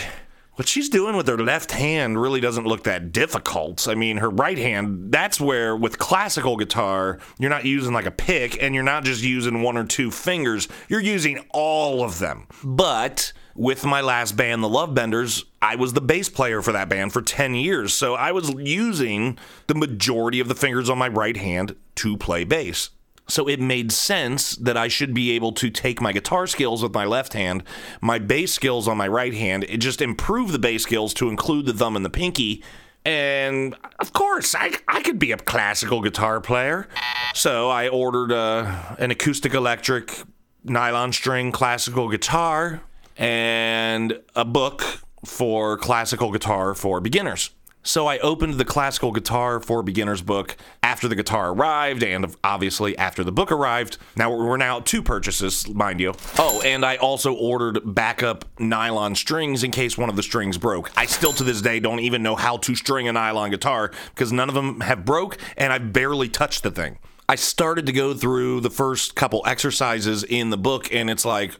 what 0.60 0.68
she's 0.68 0.90
doing 0.90 1.16
with 1.16 1.26
her 1.26 1.38
left 1.38 1.72
hand 1.72 2.20
really 2.20 2.40
doesn't 2.40 2.66
look 2.66 2.84
that 2.84 3.12
difficult. 3.12 3.88
I 3.88 3.94
mean, 3.94 4.18
her 4.18 4.28
right 4.28 4.58
hand, 4.58 5.10
that's 5.10 5.40
where 5.40 5.74
with 5.74 5.98
classical 5.98 6.56
guitar, 6.56 7.18
you're 7.38 7.48
not 7.48 7.64
using 7.64 7.94
like 7.94 8.04
a 8.04 8.10
pick 8.10 8.62
and 8.62 8.74
you're 8.74 8.84
not 8.84 9.04
just 9.04 9.22
using 9.22 9.62
one 9.62 9.78
or 9.78 9.84
two 9.84 10.10
fingers, 10.10 10.68
you're 10.88 11.00
using 11.00 11.42
all 11.50 12.04
of 12.04 12.18
them. 12.18 12.46
But 12.62 13.32
with 13.54 13.86
my 13.86 14.00
last 14.00 14.36
band, 14.36 14.62
the 14.62 14.68
Lovebenders, 14.68 15.44
I 15.62 15.76
was 15.76 15.94
the 15.94 16.00
bass 16.02 16.28
player 16.28 16.60
for 16.60 16.72
that 16.72 16.88
band 16.88 17.12
for 17.12 17.22
10 17.22 17.54
years. 17.54 17.94
So 17.94 18.14
I 18.14 18.32
was 18.32 18.50
using 18.50 19.38
the 19.66 19.74
majority 19.74 20.40
of 20.40 20.48
the 20.48 20.54
fingers 20.54 20.90
on 20.90 20.98
my 20.98 21.08
right 21.08 21.36
hand 21.36 21.74
to 21.96 22.16
play 22.18 22.44
bass. 22.44 22.90
So 23.30 23.48
it 23.48 23.60
made 23.60 23.92
sense 23.92 24.56
that 24.56 24.76
I 24.76 24.88
should 24.88 25.14
be 25.14 25.30
able 25.32 25.52
to 25.52 25.70
take 25.70 26.00
my 26.00 26.12
guitar 26.12 26.46
skills 26.46 26.82
with 26.82 26.92
my 26.92 27.04
left 27.04 27.32
hand, 27.32 27.62
my 28.00 28.18
bass 28.18 28.52
skills 28.52 28.88
on 28.88 28.96
my 28.96 29.08
right 29.08 29.32
hand, 29.32 29.64
and 29.64 29.80
just 29.80 30.02
improve 30.02 30.52
the 30.52 30.58
bass 30.58 30.82
skills 30.82 31.14
to 31.14 31.28
include 31.28 31.66
the 31.66 31.72
thumb 31.72 31.96
and 31.96 32.04
the 32.04 32.10
pinky. 32.10 32.62
And 33.04 33.74
of 33.98 34.12
course, 34.12 34.54
I, 34.54 34.72
I 34.88 35.02
could 35.02 35.18
be 35.18 35.32
a 35.32 35.36
classical 35.36 36.02
guitar 36.02 36.40
player. 36.40 36.88
So 37.34 37.70
I 37.70 37.88
ordered 37.88 38.32
a, 38.32 38.36
uh, 38.36 38.96
an 38.98 39.10
acoustic 39.10 39.54
electric 39.54 40.22
nylon 40.64 41.12
string 41.12 41.52
classical 41.52 42.08
guitar 42.08 42.82
and 43.16 44.20
a 44.34 44.44
book 44.44 44.82
for 45.24 45.76
classical 45.78 46.32
guitar 46.32 46.74
for 46.74 47.00
beginners. 47.00 47.50
So 47.82 48.06
I 48.06 48.18
opened 48.18 48.54
the 48.54 48.64
classical 48.64 49.10
guitar 49.10 49.58
for 49.58 49.82
beginners 49.82 50.20
book 50.20 50.56
after 50.82 51.08
the 51.08 51.14
guitar 51.14 51.50
arrived 51.50 52.02
and 52.02 52.36
obviously 52.44 52.96
after 52.98 53.24
the 53.24 53.32
book 53.32 53.50
arrived. 53.50 53.96
Now 54.16 54.30
we're 54.30 54.58
now 54.58 54.80
two 54.80 55.02
purchases, 55.02 55.66
mind 55.68 55.98
you. 55.98 56.14
Oh, 56.38 56.60
and 56.62 56.84
I 56.84 56.96
also 56.96 57.32
ordered 57.32 57.80
backup 57.94 58.44
nylon 58.58 59.14
strings 59.14 59.64
in 59.64 59.70
case 59.70 59.96
one 59.96 60.10
of 60.10 60.16
the 60.16 60.22
strings 60.22 60.58
broke. 60.58 60.90
I 60.94 61.06
still 61.06 61.32
to 61.32 61.44
this 61.44 61.62
day 61.62 61.80
don't 61.80 62.00
even 62.00 62.22
know 62.22 62.36
how 62.36 62.58
to 62.58 62.74
string 62.74 63.08
a 63.08 63.12
nylon 63.12 63.50
guitar 63.50 63.92
because 64.14 64.30
none 64.30 64.50
of 64.50 64.54
them 64.54 64.80
have 64.82 65.06
broke 65.06 65.38
and 65.56 65.72
I 65.72 65.78
barely 65.78 66.28
touched 66.28 66.62
the 66.62 66.70
thing. 66.70 66.98
I 67.30 67.36
started 67.36 67.86
to 67.86 67.92
go 67.92 68.12
through 68.12 68.60
the 68.60 68.70
first 68.70 69.14
couple 69.14 69.42
exercises 69.46 70.22
in 70.22 70.50
the 70.50 70.58
book 70.58 70.92
and 70.92 71.08
it's 71.08 71.24
like 71.24 71.56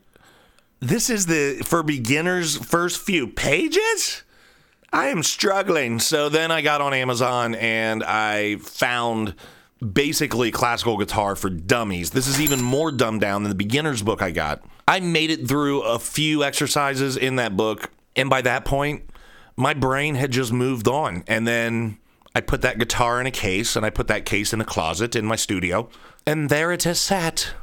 this 0.81 1.09
is 1.09 1.27
the 1.27 1.63
for 1.65 1.83
beginners 1.83 2.59
first 2.59 3.01
few 3.01 3.27
pages? 3.27 4.23
I 4.93 5.09
am 5.09 5.23
struggling. 5.23 6.01
So 6.01 6.29
then 6.29 6.51
I 6.51 6.63
got 6.63 6.81
on 6.81 6.93
Amazon 6.95 7.55
and 7.55 8.03
I 8.03 8.57
found 8.57 9.35
basically 9.81 10.51
classical 10.51 10.97
guitar 10.99 11.37
for 11.37 11.49
dummies. 11.49 12.11
This 12.11 12.27
is 12.27 12.41
even 12.41 12.61
more 12.61 12.91
dumbed 12.91 13.21
down 13.21 13.43
than 13.43 13.51
the 13.51 13.57
beginner's 13.57 14.03
book 14.03 14.21
I 14.21 14.31
got. 14.31 14.63
I 14.87 15.01
made 15.01 15.31
it 15.31 15.49
through 15.49 15.83
a 15.83 15.99
few 15.99 16.43
exercises 16.43 17.17
in 17.17 17.37
that 17.37 17.57
book, 17.57 17.91
and 18.17 18.29
by 18.29 18.43
that 18.43 18.65
point, 18.65 19.09
my 19.57 19.73
brain 19.73 20.17
had 20.17 20.33
just 20.33 20.53
moved 20.53 20.89
on. 20.89 21.23
And 21.29 21.47
then 21.47 21.99
I 22.35 22.41
put 22.41 22.63
that 22.63 22.79
guitar 22.79 23.21
in 23.21 23.27
a 23.27 23.31
case, 23.31 23.77
and 23.77 23.87
I 23.87 23.91
put 23.91 24.09
that 24.09 24.27
case 24.27 24.53
in 24.53 24.61
a 24.61 24.65
closet 24.65 25.15
in 25.15 25.25
my 25.25 25.37
studio, 25.37 25.89
and 26.27 26.51
there 26.51 26.73
it 26.73 26.83
has 26.83 27.01
sat. 27.01 27.55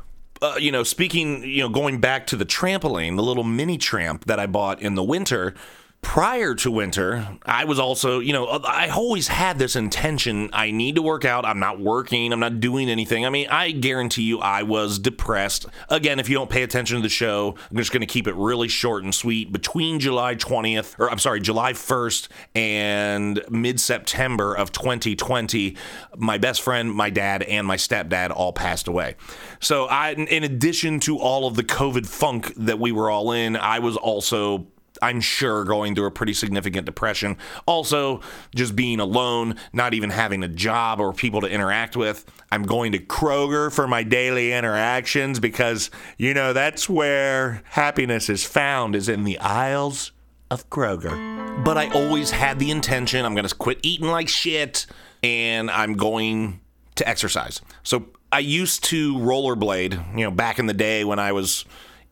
Uh, 0.42 0.56
you 0.58 0.72
know, 0.72 0.84
speaking, 0.84 1.44
you 1.44 1.62
know, 1.62 1.70
going 1.70 2.00
back 2.00 2.28
to 2.28 2.36
the 2.36 2.46
trampoline, 2.46 3.16
the 3.16 3.24
little 3.24 3.44
mini 3.44 3.78
tramp 3.78 4.26
that 4.26 4.40
I 4.40 4.46
bought 4.46 4.82
in 4.82 4.96
the 4.96 5.04
winter, 5.04 5.54
prior 6.02 6.56
to 6.56 6.72
winter, 6.72 7.28
I 7.46 7.66
was 7.66 7.80
also, 7.80 8.20
you 8.20 8.34
know, 8.34 8.46
I 8.46 8.90
always 8.90 9.28
had 9.28 9.60
this 9.60 9.76
intention. 9.76 10.50
I 10.54 10.72
need 10.72 10.96
to 10.96 11.02
work 11.02 11.26
out. 11.26 11.46
I'm 11.46 11.60
not 11.60 11.80
working. 11.80 12.32
I'm 12.32 12.40
not 12.40 12.60
doing 12.60 12.90
anything. 12.90 13.26
I 13.26 13.30
mean, 13.30 13.48
I 13.50 13.72
guarantee 13.72 14.24
you 14.24 14.40
I 14.40 14.64
was 14.64 15.00
depressed. 15.00 15.66
Again, 15.90 16.20
if 16.20 16.30
you 16.30 16.36
don't 16.36 16.50
pay 16.50 16.64
attention 16.64 16.98
to 16.98 17.04
the 17.04 17.10
show, 17.10 17.56
I'm 17.70 17.78
just 17.78 17.92
going 17.92 18.02
to 18.02 18.08
keep 18.08 18.28
it 18.28 18.36
really 18.36 18.68
short 18.68 19.04
and 19.04 19.14
sweet. 19.14 19.52
Between 19.52 20.00
July 20.00 20.36
20th, 20.36 20.96
or 20.98 21.12
I'm 21.12 21.20
sorry, 21.20 21.42
July 21.42 21.74
1st 21.74 22.28
and 22.56 23.42
mid 23.50 23.80
September 23.80 24.56
of 24.56 24.72
2020, 24.72 25.76
my 26.16 26.38
best 26.38 26.62
friend, 26.62 26.92
my 26.92 27.10
dad, 27.10 27.44
and 27.44 27.68
my 27.68 27.78
stepdad 27.78 28.32
all 28.32 28.54
passed 28.54 28.88
away. 28.88 29.16
So, 29.60 29.86
I, 29.86 30.12
in 30.12 30.44
addition 30.44 31.00
to 31.02 31.18
all 31.18 31.48
of 31.48 31.56
the 31.56 31.64
COVID 31.64 32.06
funk 32.08 32.54
that 32.56 32.80
we 32.80 32.92
were 32.92 33.10
all 33.10 33.32
in, 33.32 33.56
I 33.56 33.80
was 33.80 33.98
also 33.98 34.68
I'm 35.02 35.22
sure 35.22 35.64
going 35.64 35.96
through 35.96 36.06
a 36.06 36.12
pretty 36.12 36.34
significant 36.34 36.86
depression. 36.86 37.38
Also, 37.66 38.22
just 38.56 38.76
being 38.76 39.00
alone, 39.00 39.56
not 39.74 39.94
even 39.94 40.10
having 40.10 40.44
a 40.44 40.48
job 40.48 41.00
or 41.00 41.14
people 41.14 41.42
to 41.42 41.48
interact 41.48 41.96
with. 41.96 42.26
I'm 42.52 42.64
going 42.64 42.92
to 42.94 43.00
Kroger 43.00 43.74
for 43.74 43.88
my 43.88 44.04
daily 44.04 44.54
interactions 44.54 45.40
because, 45.40 45.92
you 46.18 46.34
know, 46.34 46.54
that's 46.54 46.90
where 46.90 47.62
happiness 47.66 48.30
is 48.30 48.44
found, 48.44 48.96
is 48.96 49.10
in 49.10 49.24
the 49.24 49.38
aisles 49.40 50.12
of 50.50 50.70
Kroger. 50.70 51.64
But 51.64 51.78
I 51.78 51.90
always 51.92 52.32
had 52.32 52.60
the 52.60 52.72
intention 52.72 53.26
I'm 53.26 53.36
going 53.36 53.48
to 53.48 53.56
quit 53.56 53.80
eating 53.82 54.08
like 54.08 54.30
shit 54.30 54.86
and 55.24 55.70
I'm 55.72 55.94
going 55.94 56.62
to 56.96 57.08
exercise. 57.08 57.62
So 57.84 58.08
I 58.32 58.40
used 58.40 58.84
to 58.86 59.16
rollerblade, 59.16 60.18
you 60.18 60.24
know, 60.26 60.32
back 60.32 60.60
in 60.60 60.66
the 60.68 60.74
day 60.74 61.04
when 61.04 61.20
I 61.20 61.32
was 61.32 61.66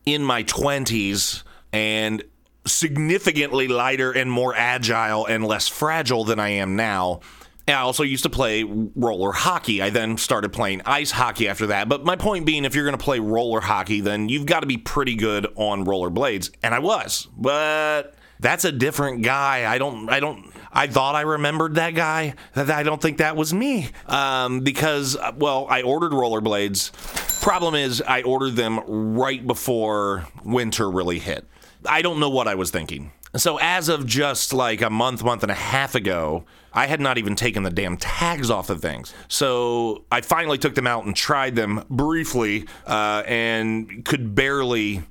in 0.04 0.22
my 0.22 0.44
20s 0.44 1.42
and 1.72 2.22
significantly 2.66 3.68
lighter 3.68 4.12
and 4.12 4.30
more 4.30 4.54
agile 4.54 5.26
and 5.26 5.46
less 5.46 5.68
fragile 5.68 6.24
than 6.24 6.38
I 6.38 6.50
am 6.50 6.76
now. 6.76 7.20
And 7.68 7.76
I 7.76 7.80
also 7.80 8.04
used 8.04 8.22
to 8.22 8.30
play 8.30 8.62
roller 8.62 9.32
hockey. 9.32 9.82
I 9.82 9.90
then 9.90 10.18
started 10.18 10.52
playing 10.52 10.82
ice 10.86 11.10
hockey 11.10 11.48
after 11.48 11.66
that. 11.68 11.88
But 11.88 12.04
my 12.04 12.14
point 12.14 12.46
being, 12.46 12.64
if 12.64 12.74
you're 12.76 12.84
going 12.84 12.96
to 12.96 13.04
play 13.04 13.18
roller 13.18 13.60
hockey, 13.60 14.00
then 14.00 14.28
you've 14.28 14.46
got 14.46 14.60
to 14.60 14.66
be 14.66 14.76
pretty 14.76 15.16
good 15.16 15.48
on 15.56 15.84
roller 15.84 16.10
blades. 16.10 16.52
And 16.62 16.72
I 16.72 16.78
was. 16.78 17.26
But 17.36 18.14
that's 18.38 18.64
a 18.64 18.70
different 18.70 19.22
guy. 19.22 19.70
I 19.70 19.78
don't, 19.78 20.08
I 20.08 20.20
don't, 20.20 20.52
I 20.72 20.86
thought 20.86 21.16
I 21.16 21.22
remembered 21.22 21.74
that 21.74 21.94
guy. 21.94 22.34
I 22.54 22.82
don't 22.84 23.02
think 23.02 23.18
that 23.18 23.34
was 23.34 23.52
me. 23.52 23.88
Um, 24.06 24.60
because, 24.60 25.16
well, 25.36 25.66
I 25.68 25.82
ordered 25.82 26.12
rollerblades. 26.12 27.42
Problem 27.42 27.74
is, 27.74 28.00
I 28.00 28.22
ordered 28.22 28.54
them 28.54 28.80
right 28.86 29.44
before 29.44 30.28
winter 30.44 30.88
really 30.88 31.18
hit. 31.18 31.48
I 31.88 32.02
don't 32.02 32.20
know 32.20 32.30
what 32.30 32.48
I 32.48 32.54
was 32.54 32.70
thinking. 32.70 33.12
So, 33.36 33.58
as 33.60 33.88
of 33.88 34.06
just 34.06 34.52
like 34.52 34.80
a 34.80 34.88
month, 34.88 35.22
month 35.22 35.42
and 35.42 35.52
a 35.52 35.56
half 35.56 35.94
ago, 35.94 36.44
I 36.72 36.86
had 36.86 37.00
not 37.00 37.18
even 37.18 37.36
taken 37.36 37.64
the 37.64 37.70
damn 37.70 37.96
tags 37.96 38.50
off 38.50 38.70
of 38.70 38.80
things. 38.80 39.12
So, 39.28 40.04
I 40.10 40.22
finally 40.22 40.58
took 40.58 40.74
them 40.74 40.86
out 40.86 41.04
and 41.04 41.14
tried 41.14 41.54
them 41.54 41.84
briefly 41.90 42.66
uh, 42.86 43.22
and 43.26 44.04
could 44.04 44.34
barely 44.34 45.02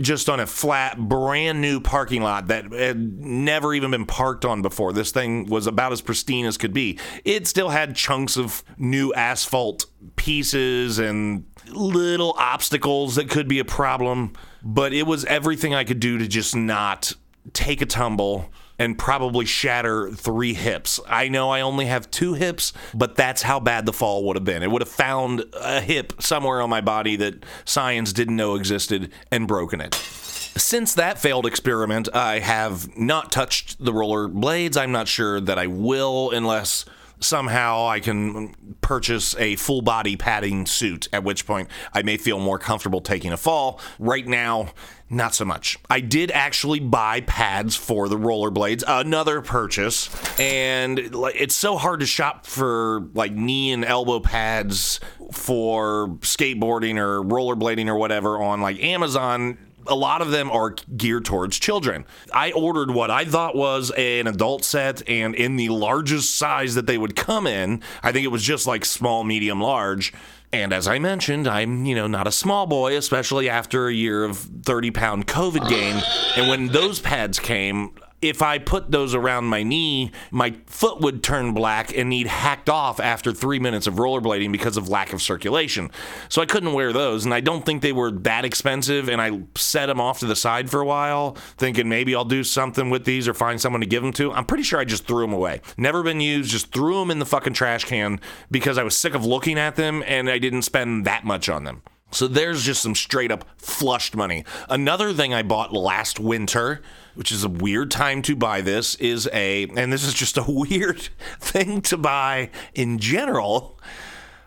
just 0.00 0.28
on 0.28 0.40
a 0.40 0.46
flat, 0.46 0.98
brand 0.98 1.60
new 1.60 1.80
parking 1.80 2.22
lot 2.22 2.48
that 2.48 2.72
had 2.72 2.98
never 3.20 3.74
even 3.74 3.90
been 3.90 4.06
parked 4.06 4.44
on 4.44 4.62
before. 4.62 4.92
This 4.92 5.10
thing 5.10 5.46
was 5.46 5.66
about 5.66 5.92
as 5.92 6.00
pristine 6.00 6.46
as 6.46 6.56
could 6.56 6.72
be. 6.72 6.98
It 7.24 7.46
still 7.46 7.68
had 7.68 7.94
chunks 7.94 8.36
of 8.36 8.64
new 8.78 9.12
asphalt 9.14 9.86
pieces 10.16 10.98
and 10.98 11.44
little 11.68 12.34
obstacles 12.38 13.16
that 13.16 13.28
could 13.28 13.48
be 13.48 13.58
a 13.58 13.64
problem, 13.64 14.32
but 14.62 14.92
it 14.92 15.04
was 15.04 15.24
everything 15.26 15.74
I 15.74 15.84
could 15.84 16.00
do 16.00 16.18
to 16.18 16.26
just 16.26 16.56
not 16.56 17.12
take 17.52 17.80
a 17.80 17.86
tumble 17.86 18.50
and 18.78 18.98
probably 18.98 19.46
shatter 19.46 20.10
three 20.10 20.52
hips. 20.52 21.00
I 21.08 21.28
know 21.28 21.50
I 21.50 21.62
only 21.62 21.86
have 21.86 22.10
two 22.10 22.34
hips, 22.34 22.72
but 22.94 23.16
that's 23.16 23.42
how 23.42 23.58
bad 23.58 23.86
the 23.86 23.92
fall 23.92 24.24
would 24.24 24.36
have 24.36 24.44
been. 24.44 24.62
It 24.62 24.70
would 24.70 24.82
have 24.82 24.88
found 24.88 25.44
a 25.54 25.80
hip 25.80 26.20
somewhere 26.20 26.60
on 26.60 26.68
my 26.68 26.80
body 26.80 27.16
that 27.16 27.44
science 27.64 28.12
didn't 28.12 28.36
know 28.36 28.54
existed 28.54 29.12
and 29.30 29.48
broken 29.48 29.80
it. 29.80 29.94
Since 29.94 30.94
that 30.94 31.18
failed 31.18 31.46
experiment, 31.46 32.08
I 32.14 32.38
have 32.38 32.96
not 32.96 33.30
touched 33.30 33.82
the 33.82 33.92
roller 33.92 34.26
blades. 34.28 34.76
I'm 34.76 34.92
not 34.92 35.08
sure 35.08 35.40
that 35.40 35.58
I 35.58 35.66
will 35.66 36.30
unless 36.30 36.84
somehow 37.20 37.86
I 37.86 38.00
can 38.00 38.54
purchase 38.80 39.34
a 39.36 39.56
full 39.56 39.82
body 39.82 40.16
padding 40.16 40.66
suit, 40.66 41.08
at 41.12 41.24
which 41.24 41.46
point 41.46 41.68
I 41.92 42.02
may 42.02 42.16
feel 42.16 42.38
more 42.38 42.58
comfortable 42.58 43.00
taking 43.00 43.32
a 43.32 43.36
fall. 43.36 43.80
Right 43.98 44.26
now, 44.26 44.68
not 45.08 45.34
so 45.34 45.44
much. 45.44 45.78
I 45.88 46.00
did 46.00 46.30
actually 46.30 46.80
buy 46.80 47.20
pads 47.20 47.76
for 47.76 48.08
the 48.08 48.16
rollerblades, 48.16 48.82
another 48.86 49.40
purchase, 49.40 50.10
and 50.40 50.98
it's 50.98 51.54
so 51.54 51.76
hard 51.76 52.00
to 52.00 52.06
shop 52.06 52.44
for 52.44 53.08
like 53.14 53.32
knee 53.32 53.72
and 53.72 53.84
elbow 53.84 54.20
pads 54.20 55.00
for 55.32 56.08
skateboarding 56.20 56.98
or 56.98 57.22
rollerblading 57.22 57.88
or 57.88 57.96
whatever 57.96 58.42
on 58.42 58.60
like 58.60 58.82
Amazon 58.82 59.58
a 59.88 59.94
lot 59.94 60.22
of 60.22 60.30
them 60.30 60.50
are 60.50 60.74
geared 60.96 61.24
towards 61.24 61.58
children. 61.58 62.04
I 62.32 62.52
ordered 62.52 62.90
what 62.90 63.10
I 63.10 63.24
thought 63.24 63.54
was 63.54 63.90
an 63.96 64.26
adult 64.26 64.64
set, 64.64 65.08
and 65.08 65.34
in 65.34 65.56
the 65.56 65.68
largest 65.68 66.36
size 66.36 66.74
that 66.74 66.86
they 66.86 66.98
would 66.98 67.16
come 67.16 67.46
in, 67.46 67.82
I 68.02 68.12
think 68.12 68.24
it 68.24 68.28
was 68.28 68.42
just 68.42 68.66
like 68.66 68.84
small, 68.84 69.24
medium, 69.24 69.60
large. 69.60 70.12
And 70.52 70.72
as 70.72 70.86
I 70.86 70.98
mentioned, 70.98 71.48
I'm, 71.48 71.84
you 71.84 71.94
know, 71.94 72.06
not 72.06 72.26
a 72.26 72.32
small 72.32 72.66
boy, 72.66 72.96
especially 72.96 73.48
after 73.48 73.88
a 73.88 73.92
year 73.92 74.24
of 74.24 74.38
30 74.38 74.90
pound 74.90 75.26
COVID 75.26 75.68
gain. 75.68 76.02
And 76.36 76.48
when 76.48 76.68
those 76.68 77.00
pads 77.00 77.38
came, 77.38 77.94
if 78.22 78.42
I 78.42 78.58
put 78.58 78.90
those 78.90 79.14
around 79.14 79.44
my 79.44 79.62
knee, 79.62 80.10
my 80.30 80.56
foot 80.66 81.00
would 81.00 81.22
turn 81.22 81.52
black 81.52 81.96
and 81.96 82.08
need 82.08 82.26
hacked 82.26 82.70
off 82.70 82.98
after 82.98 83.32
three 83.32 83.58
minutes 83.58 83.86
of 83.86 83.94
rollerblading 83.94 84.52
because 84.52 84.76
of 84.76 84.88
lack 84.88 85.12
of 85.12 85.20
circulation. 85.20 85.90
So 86.28 86.40
I 86.40 86.46
couldn't 86.46 86.72
wear 86.72 86.92
those, 86.92 87.24
and 87.24 87.34
I 87.34 87.40
don't 87.40 87.66
think 87.66 87.82
they 87.82 87.92
were 87.92 88.10
that 88.10 88.44
expensive. 88.44 89.08
And 89.08 89.20
I 89.20 89.42
set 89.54 89.86
them 89.86 90.00
off 90.00 90.20
to 90.20 90.26
the 90.26 90.36
side 90.36 90.70
for 90.70 90.80
a 90.80 90.86
while, 90.86 91.36
thinking 91.58 91.88
maybe 91.88 92.14
I'll 92.14 92.24
do 92.24 92.42
something 92.42 92.90
with 92.90 93.04
these 93.04 93.28
or 93.28 93.34
find 93.34 93.60
someone 93.60 93.80
to 93.80 93.86
give 93.86 94.02
them 94.02 94.12
to. 94.14 94.32
I'm 94.32 94.46
pretty 94.46 94.64
sure 94.64 94.80
I 94.80 94.84
just 94.84 95.06
threw 95.06 95.22
them 95.22 95.32
away. 95.32 95.60
Never 95.76 96.02
been 96.02 96.20
used, 96.20 96.50
just 96.50 96.72
threw 96.72 97.00
them 97.00 97.10
in 97.10 97.18
the 97.18 97.26
fucking 97.26 97.52
trash 97.54 97.84
can 97.84 98.20
because 98.50 98.78
I 98.78 98.82
was 98.82 98.96
sick 98.96 99.14
of 99.14 99.24
looking 99.24 99.58
at 99.58 99.76
them 99.76 100.02
and 100.06 100.30
I 100.30 100.38
didn't 100.38 100.62
spend 100.62 101.04
that 101.04 101.24
much 101.24 101.48
on 101.48 101.64
them. 101.64 101.82
So 102.12 102.28
there's 102.28 102.64
just 102.64 102.82
some 102.82 102.94
straight 102.94 103.32
up 103.32 103.44
flushed 103.58 104.16
money. 104.16 104.44
Another 104.68 105.12
thing 105.12 105.34
I 105.34 105.42
bought 105.42 105.72
last 105.72 106.18
winter 106.18 106.82
which 107.16 107.32
is 107.32 107.42
a 107.42 107.48
weird 107.48 107.90
time 107.90 108.22
to 108.22 108.36
buy 108.36 108.60
this, 108.60 108.94
is 108.96 109.28
a, 109.32 109.66
and 109.74 109.92
this 109.92 110.04
is 110.04 110.14
just 110.14 110.36
a 110.36 110.44
weird 110.46 111.08
thing 111.40 111.80
to 111.82 111.96
buy 111.96 112.50
in 112.74 112.98
general. 112.98 113.80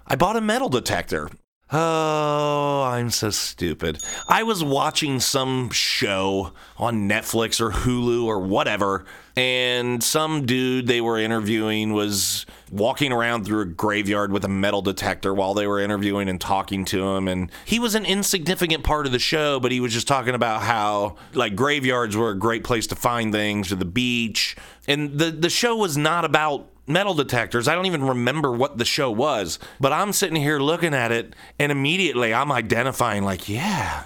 I 0.08 0.16
bought 0.16 0.38
a 0.38 0.42
metal 0.42 0.70
detector. 0.70 1.30
Oh, 1.72 2.82
I'm 2.82 3.12
so 3.12 3.30
stupid. 3.30 4.00
I 4.28 4.42
was 4.42 4.64
watching 4.64 5.20
some 5.20 5.70
show 5.70 6.52
on 6.80 7.08
Netflix 7.08 7.62
or 7.62 7.70
Hulu 7.70 8.26
or 8.26 8.40
whatever, 8.40 9.06
and 9.36 10.04
some 10.04 10.48
dude 10.48 10.88
they 10.88 11.00
were 11.00 11.20
interviewing 11.20 11.94
was 11.94 12.48
walking 12.72 13.12
around 13.12 13.46
through 13.46 13.62
a 13.62 13.66
graveyard 13.66 14.32
with 14.32 14.44
a 14.46 14.50
metal 14.50 14.82
detector 14.82 15.32
while 15.32 15.54
they 15.54 15.68
were 15.68 15.80
interviewing 15.80 16.28
and 16.28 16.42
talking 16.42 16.86
to 16.86 17.08
him. 17.08 17.28
And 17.28 17.52
he 17.66 17.78
was 17.78 17.94
an 17.94 18.06
insignificant 18.06 18.84
part 18.84 19.06
of 19.06 19.12
the 19.12 19.20
show, 19.20 19.60
but 19.60 19.72
he 19.72 19.80
was 19.80 19.94
just 19.94 20.08
talking 20.08 20.34
about 20.34 20.64
how, 20.64 21.18
like, 21.34 21.56
graveyards 21.56 22.18
were 22.18 22.32
a 22.32 22.38
great 22.38 22.64
place 22.64 22.88
to 22.88 22.96
find 22.96 23.32
things 23.32 23.72
or 23.72 23.76
the 23.76 23.86
beach. 23.86 24.56
And 24.88 25.20
the, 25.20 25.30
the 25.30 25.52
show 25.52 25.76
was 25.76 25.98
not 25.98 26.26
about 26.26 26.68
metal 26.90 27.14
detectors. 27.14 27.68
I 27.68 27.76
don't 27.76 27.86
even 27.86 28.04
remember 28.04 28.52
what 28.52 28.78
the 28.78 28.86
show 28.86 29.12
was, 29.12 29.60
but 29.80 29.94
I'm 29.94 30.12
sitting 30.12 30.36
here 30.36 30.60
looking 30.60 30.94
at 30.94 31.12
it 31.12 31.36
and 31.58 31.72
immediately 31.72 32.34
I'm 32.34 32.52
identifying, 32.52 33.24
like, 33.24 33.48
yeah, 33.48 34.06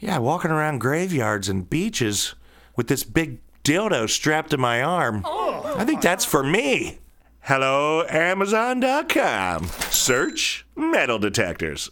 yeah, 0.00 0.18
walking 0.18 0.50
around 0.50 0.80
graveyards 0.80 1.48
and 1.48 1.70
beaches 1.70 2.34
with 2.76 2.88
this 2.88 3.04
big 3.04 3.40
dildo 3.62 4.08
strapped 4.08 4.50
to 4.50 4.58
my 4.58 4.82
arm. 4.82 5.22
Oh. 5.24 5.74
I 5.76 5.84
think 5.84 6.02
that's 6.02 6.24
for 6.24 6.42
me. 6.42 6.98
Hello, 7.40 8.04
Amazon.com. 8.08 9.66
Search 9.90 10.66
metal 10.76 11.18
detectors. 11.18 11.90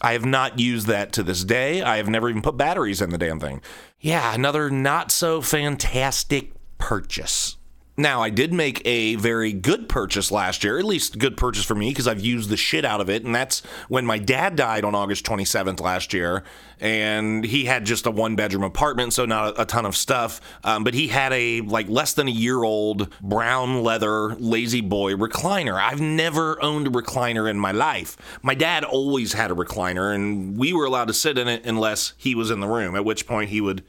I 0.00 0.12
have 0.12 0.24
not 0.24 0.58
used 0.58 0.86
that 0.88 1.12
to 1.12 1.22
this 1.22 1.44
day. 1.44 1.82
I 1.82 1.96
have 1.96 2.08
never 2.08 2.28
even 2.28 2.42
put 2.42 2.56
batteries 2.56 3.00
in 3.00 3.10
the 3.10 3.18
damn 3.18 3.40
thing. 3.40 3.62
Yeah, 4.00 4.34
another 4.34 4.70
not 4.70 5.10
so 5.10 5.40
fantastic 5.40 6.52
purchase. 6.78 7.56
Now, 7.98 8.20
I 8.20 8.28
did 8.28 8.52
make 8.52 8.82
a 8.86 9.14
very 9.14 9.54
good 9.54 9.88
purchase 9.88 10.30
last 10.30 10.62
year, 10.62 10.78
at 10.78 10.84
least 10.84 11.18
good 11.18 11.38
purchase 11.38 11.64
for 11.64 11.74
me 11.74 11.88
because 11.88 12.06
I've 12.06 12.20
used 12.20 12.50
the 12.50 12.56
shit 12.56 12.84
out 12.84 13.00
of 13.00 13.08
it. 13.08 13.24
And 13.24 13.34
that's 13.34 13.62
when 13.88 14.04
my 14.04 14.18
dad 14.18 14.54
died 14.54 14.84
on 14.84 14.94
August 14.94 15.24
27th 15.24 15.80
last 15.80 16.12
year. 16.12 16.44
And 16.78 17.42
he 17.42 17.64
had 17.64 17.86
just 17.86 18.04
a 18.04 18.10
one 18.10 18.36
bedroom 18.36 18.64
apartment, 18.64 19.14
so 19.14 19.24
not 19.24 19.56
a, 19.56 19.62
a 19.62 19.64
ton 19.64 19.86
of 19.86 19.96
stuff. 19.96 20.42
Um, 20.62 20.84
but 20.84 20.92
he 20.92 21.08
had 21.08 21.32
a 21.32 21.62
like 21.62 21.88
less 21.88 22.12
than 22.12 22.28
a 22.28 22.32
year 22.32 22.62
old 22.62 23.10
brown 23.22 23.82
leather 23.82 24.34
La-Z-Boy 24.34 25.14
recliner. 25.14 25.80
I've 25.80 26.00
never 26.00 26.62
owned 26.62 26.88
a 26.88 26.90
recliner 26.90 27.48
in 27.48 27.58
my 27.58 27.72
life. 27.72 28.18
My 28.42 28.54
dad 28.54 28.84
always 28.84 29.32
had 29.32 29.50
a 29.50 29.54
recliner, 29.54 30.14
and 30.14 30.58
we 30.58 30.74
were 30.74 30.84
allowed 30.84 31.08
to 31.08 31.14
sit 31.14 31.38
in 31.38 31.48
it 31.48 31.64
unless 31.64 32.12
he 32.18 32.34
was 32.34 32.50
in 32.50 32.60
the 32.60 32.68
room, 32.68 32.94
at 32.94 33.06
which 33.06 33.26
point 33.26 33.48
he 33.48 33.62
would 33.62 33.82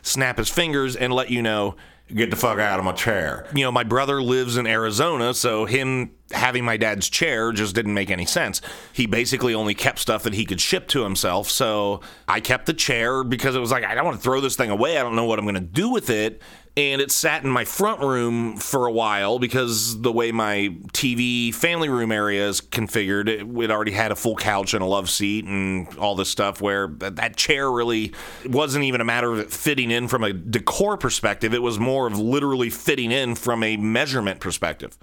snap 0.00 0.38
his 0.38 0.48
fingers 0.48 0.94
and 0.94 1.12
let 1.12 1.30
you 1.30 1.42
know 1.42 1.74
get 2.14 2.30
the 2.30 2.36
fuck 2.36 2.58
out 2.58 2.78
of 2.78 2.84
my 2.84 2.92
chair. 2.92 3.46
You 3.54 3.64
know, 3.64 3.72
my 3.72 3.84
brother 3.84 4.22
lives 4.22 4.56
in 4.56 4.66
Arizona, 4.66 5.34
so 5.34 5.64
him 5.64 6.12
having 6.30 6.64
my 6.64 6.76
dad's 6.76 7.08
chair 7.08 7.52
just 7.52 7.74
didn't 7.74 7.94
make 7.94 8.10
any 8.10 8.26
sense. 8.26 8.60
He 8.92 9.06
basically 9.06 9.54
only 9.54 9.74
kept 9.74 9.98
stuff 9.98 10.22
that 10.22 10.34
he 10.34 10.44
could 10.44 10.60
ship 10.60 10.88
to 10.88 11.02
himself. 11.02 11.50
So 11.50 12.00
I 12.28 12.40
kept 12.40 12.66
the 12.66 12.74
chair 12.74 13.24
because 13.24 13.54
it 13.54 13.60
was 13.60 13.70
like, 13.70 13.84
I 13.84 13.94
don't 13.94 14.04
want 14.04 14.16
to 14.16 14.22
throw 14.22 14.40
this 14.40 14.56
thing 14.56 14.70
away. 14.70 14.98
I 14.98 15.02
don't 15.02 15.16
know 15.16 15.24
what 15.24 15.38
I'm 15.38 15.44
going 15.44 15.54
to 15.54 15.60
do 15.60 15.90
with 15.90 16.10
it 16.10 16.42
and 16.76 17.02
it 17.02 17.10
sat 17.10 17.44
in 17.44 17.50
my 17.50 17.64
front 17.64 18.00
room 18.00 18.56
for 18.56 18.86
a 18.86 18.92
while 18.92 19.38
because 19.38 20.00
the 20.00 20.10
way 20.10 20.32
my 20.32 20.74
TV 20.92 21.54
family 21.54 21.88
room 21.88 22.10
area 22.10 22.48
is 22.48 22.60
configured, 22.60 23.28
it, 23.28 23.40
it, 23.40 23.70
already 23.70 23.92
had 23.92 24.10
a 24.10 24.16
full 24.16 24.36
couch 24.36 24.72
and 24.72 24.82
a 24.82 24.86
love 24.86 25.10
seat 25.10 25.44
and 25.44 25.86
all 25.98 26.14
this 26.14 26.30
stuff. 26.30 26.62
Where 26.62 26.88
that, 26.98 27.16
that 27.16 27.36
chair 27.36 27.70
really 27.70 28.12
wasn't 28.46 28.84
even 28.84 29.00
a 29.00 29.04
matter 29.04 29.30
of 29.30 29.38
it 29.38 29.52
fitting 29.52 29.90
in 29.90 30.08
from 30.08 30.24
a 30.24 30.32
decor 30.32 30.96
perspective; 30.96 31.52
it 31.52 31.62
was 31.62 31.78
more 31.78 32.06
of 32.06 32.18
literally 32.18 32.70
fitting 32.70 33.12
in 33.12 33.34
from 33.34 33.62
a 33.62 33.76
measurement 33.76 34.40
perspective 34.40 34.96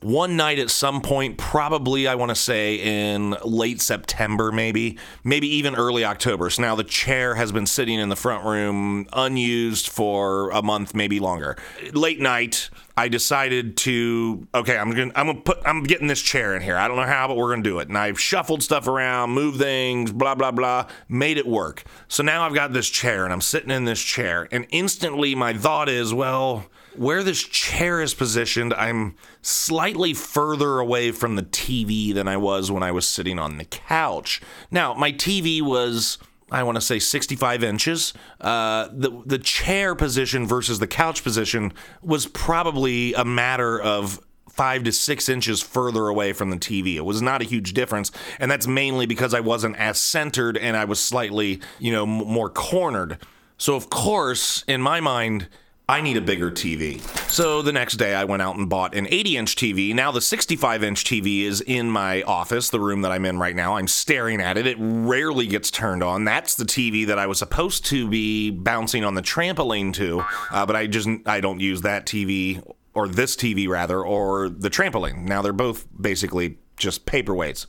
one 0.00 0.36
night 0.36 0.58
at 0.58 0.70
some 0.70 1.00
point, 1.00 1.38
probably 1.38 2.06
I 2.06 2.14
want 2.16 2.28
to 2.30 2.34
say 2.34 2.76
in 2.76 3.34
late 3.44 3.80
September, 3.80 4.52
maybe, 4.52 4.98
maybe 5.24 5.48
even 5.56 5.74
early 5.74 6.04
October. 6.04 6.50
So 6.50 6.62
now 6.62 6.74
the 6.74 6.84
chair 6.84 7.34
has 7.34 7.50
been 7.50 7.66
sitting 7.66 7.98
in 7.98 8.08
the 8.08 8.16
front 8.16 8.44
room 8.44 9.06
unused 9.12 9.88
for 9.88 10.50
a 10.50 10.62
month, 10.62 10.94
maybe 10.94 11.18
longer. 11.18 11.56
Late 11.92 12.20
night, 12.20 12.68
I 12.98 13.08
decided 13.08 13.76
to 13.78 14.46
okay, 14.54 14.78
I'm 14.78 14.90
gonna 14.90 15.12
I'm 15.14 15.26
gonna 15.26 15.40
put 15.40 15.58
I'm 15.64 15.82
getting 15.82 16.06
this 16.06 16.22
chair 16.22 16.56
in 16.56 16.62
here. 16.62 16.76
I 16.76 16.88
don't 16.88 16.96
know 16.96 17.02
how, 17.02 17.28
but 17.28 17.36
we're 17.36 17.50
gonna 17.50 17.62
do 17.62 17.78
it. 17.78 17.88
And 17.88 17.98
I've 17.98 18.18
shuffled 18.18 18.62
stuff 18.62 18.88
around, 18.88 19.30
moved 19.30 19.58
things, 19.58 20.12
blah 20.12 20.34
blah 20.34 20.50
blah, 20.50 20.86
made 21.08 21.36
it 21.36 21.46
work. 21.46 21.84
So 22.08 22.22
now 22.22 22.44
I've 22.44 22.54
got 22.54 22.72
this 22.72 22.88
chair 22.88 23.24
and 23.24 23.32
I'm 23.32 23.42
sitting 23.42 23.70
in 23.70 23.84
this 23.84 24.00
chair, 24.00 24.48
and 24.50 24.66
instantly 24.70 25.34
my 25.34 25.52
thought 25.52 25.88
is, 25.88 26.14
well 26.14 26.66
where 26.98 27.22
this 27.22 27.42
chair 27.42 28.00
is 28.00 28.14
positioned, 28.14 28.74
I'm 28.74 29.16
slightly 29.42 30.14
further 30.14 30.78
away 30.78 31.12
from 31.12 31.36
the 31.36 31.42
TV 31.42 32.12
than 32.12 32.28
I 32.28 32.36
was 32.36 32.70
when 32.70 32.82
I 32.82 32.92
was 32.92 33.06
sitting 33.06 33.38
on 33.38 33.58
the 33.58 33.64
couch. 33.64 34.40
Now, 34.70 34.94
my 34.94 35.12
TV 35.12 35.62
was. 35.62 36.18
I 36.48 36.62
want 36.62 36.76
to 36.76 36.80
say 36.80 37.00
65 37.00 37.64
inches. 37.64 38.14
Uh, 38.40 38.88
the 38.92 39.20
the 39.26 39.38
chair 39.38 39.96
position 39.96 40.46
versus 40.46 40.78
the 40.78 40.86
couch 40.86 41.24
position 41.24 41.72
was 42.02 42.26
probably 42.26 43.14
a 43.14 43.24
matter 43.24 43.80
of 43.80 44.20
five 44.48 44.84
to 44.84 44.92
six 44.92 45.28
inches 45.28 45.60
further 45.60 46.06
away 46.08 46.32
from 46.32 46.50
the 46.50 46.56
TV. 46.56 46.94
It 46.94 47.04
was 47.04 47.20
not 47.20 47.42
a 47.42 47.44
huge 47.44 47.74
difference, 47.74 48.10
and 48.38 48.50
that's 48.50 48.66
mainly 48.66 49.06
because 49.06 49.34
I 49.34 49.40
wasn't 49.40 49.76
as 49.76 50.00
centered 50.00 50.56
and 50.56 50.76
I 50.76 50.84
was 50.84 50.98
slightly, 51.00 51.60
you 51.78 51.92
know, 51.92 52.04
m- 52.04 52.26
more 52.26 52.48
cornered. 52.48 53.18
So 53.58 53.74
of 53.74 53.90
course, 53.90 54.64
in 54.66 54.80
my 54.80 55.00
mind, 55.00 55.48
I 55.88 56.00
need 56.00 56.16
a 56.16 56.20
bigger 56.20 56.50
TV. 56.50 57.00
So 57.30 57.62
the 57.62 57.72
next 57.72 57.94
day, 57.94 58.12
I 58.12 58.24
went 58.24 58.42
out 58.42 58.56
and 58.56 58.68
bought 58.68 58.96
an 58.96 59.06
80 59.08 59.36
inch 59.36 59.54
TV. 59.54 59.94
Now, 59.94 60.10
the 60.10 60.20
65 60.20 60.82
inch 60.82 61.04
TV 61.04 61.42
is 61.42 61.60
in 61.60 61.92
my 61.92 62.22
office, 62.22 62.70
the 62.70 62.80
room 62.80 63.02
that 63.02 63.12
I'm 63.12 63.24
in 63.24 63.38
right 63.38 63.54
now. 63.54 63.76
I'm 63.76 63.86
staring 63.86 64.40
at 64.40 64.58
it. 64.58 64.66
It 64.66 64.76
rarely 64.80 65.46
gets 65.46 65.70
turned 65.70 66.02
on. 66.02 66.24
That's 66.24 66.56
the 66.56 66.64
TV 66.64 67.06
that 67.06 67.20
I 67.20 67.28
was 67.28 67.38
supposed 67.38 67.84
to 67.86 68.08
be 68.08 68.50
bouncing 68.50 69.04
on 69.04 69.14
the 69.14 69.22
trampoline 69.22 69.92
to, 69.94 70.24
uh, 70.50 70.66
but 70.66 70.74
I 70.74 70.88
just 70.88 71.08
I 71.24 71.40
don't 71.40 71.60
use 71.60 71.82
that 71.82 72.04
TV 72.04 72.68
or 72.92 73.06
this 73.06 73.36
TV 73.36 73.68
rather 73.68 74.02
or 74.02 74.48
the 74.48 74.70
trampoline. 74.70 75.22
Now 75.22 75.40
they're 75.40 75.52
both 75.52 75.86
basically 76.00 76.58
just 76.76 77.06
paperweights. 77.06 77.66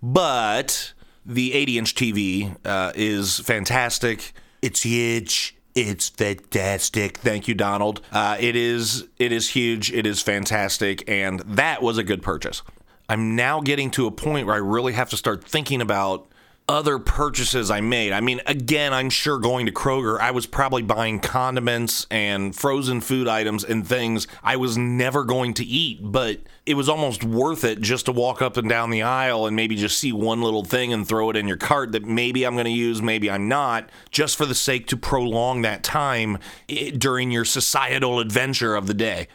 But 0.00 0.92
the 1.24 1.52
80 1.52 1.78
inch 1.78 1.94
TV 1.96 2.56
uh, 2.64 2.92
is 2.94 3.40
fantastic. 3.40 4.34
It's 4.62 4.82
huge 4.82 5.55
It's 5.76 6.08
fantastic. 6.08 7.18
Thank 7.18 7.48
you, 7.48 7.54
Donald. 7.54 8.00
Uh, 8.10 8.38
it 8.40 8.56
is 8.56 9.06
it 9.18 9.30
is 9.30 9.50
huge. 9.50 9.92
It 9.92 10.06
is 10.06 10.22
fantastic, 10.22 11.04
and 11.06 11.40
that 11.40 11.82
was 11.82 11.98
a 11.98 12.02
good 12.02 12.22
purchase. 12.22 12.62
I'm 13.10 13.36
now 13.36 13.60
getting 13.60 13.90
to 13.92 14.06
a 14.06 14.10
point 14.10 14.46
where 14.46 14.56
I 14.56 14.58
really 14.58 14.94
have 14.94 15.10
to 15.10 15.18
start 15.18 15.44
thinking 15.44 15.82
about 15.82 16.26
other 16.68 16.98
purchases 16.98 17.70
I 17.70 17.80
made. 17.80 18.12
I 18.12 18.20
mean, 18.20 18.40
again, 18.46 18.92
I'm 18.92 19.08
sure 19.08 19.38
going 19.38 19.66
to 19.66 19.72
Kroger, 19.72 20.18
I 20.18 20.32
was 20.32 20.46
probably 20.46 20.82
buying 20.82 21.20
condiments 21.20 22.06
and 22.10 22.56
frozen 22.56 23.00
food 23.00 23.28
items 23.28 23.62
and 23.62 23.86
things 23.86 24.26
I 24.42 24.56
was 24.56 24.76
never 24.76 25.24
going 25.24 25.54
to 25.54 25.64
eat, 25.64 26.00
but 26.02 26.40
it 26.64 26.74
was 26.74 26.88
almost 26.88 27.22
worth 27.22 27.62
it 27.62 27.80
just 27.80 28.06
to 28.06 28.12
walk 28.12 28.42
up 28.42 28.56
and 28.56 28.68
down 28.68 28.90
the 28.90 29.02
aisle 29.02 29.46
and 29.46 29.54
maybe 29.54 29.76
just 29.76 29.98
see 29.98 30.12
one 30.12 30.42
little 30.42 30.64
thing 30.64 30.92
and 30.92 31.06
throw 31.06 31.30
it 31.30 31.36
in 31.36 31.46
your 31.46 31.56
cart 31.56 31.92
that 31.92 32.04
maybe 32.04 32.44
I'm 32.44 32.54
going 32.54 32.64
to 32.64 32.70
use, 32.70 33.00
maybe 33.00 33.30
I'm 33.30 33.46
not, 33.46 33.88
just 34.10 34.36
for 34.36 34.44
the 34.44 34.54
sake 34.54 34.88
to 34.88 34.96
prolong 34.96 35.62
that 35.62 35.84
time 35.84 36.38
eh, 36.68 36.90
during 36.90 37.30
your 37.30 37.44
societal 37.44 38.18
adventure 38.18 38.74
of 38.74 38.88
the 38.88 38.94
day 38.94 39.28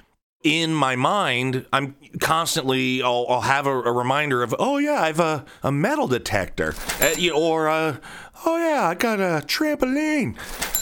in 0.44 0.74
my 0.74 0.96
mind, 0.96 1.66
I'm 1.72 1.96
constantly, 2.20 3.02
I'll, 3.04 3.26
I'll 3.30 3.42
have 3.42 3.68
a, 3.68 3.72
a, 3.72 3.92
reminder 3.92 4.42
of, 4.42 4.56
oh 4.58 4.78
yeah, 4.78 5.02
I 5.02 5.08
have 5.08 5.20
a, 5.20 5.46
a 5.64 5.72
metal 5.72 6.08
detector. 6.08 6.74
Uh, 7.00 7.12
you 7.18 7.34
or, 7.34 7.70
uh, 7.70 7.98
oh 8.46 8.58
yeah, 8.58 8.88
I 8.88 8.96
got 8.96 9.20
a 9.20 9.46
trampoline. 9.46 10.36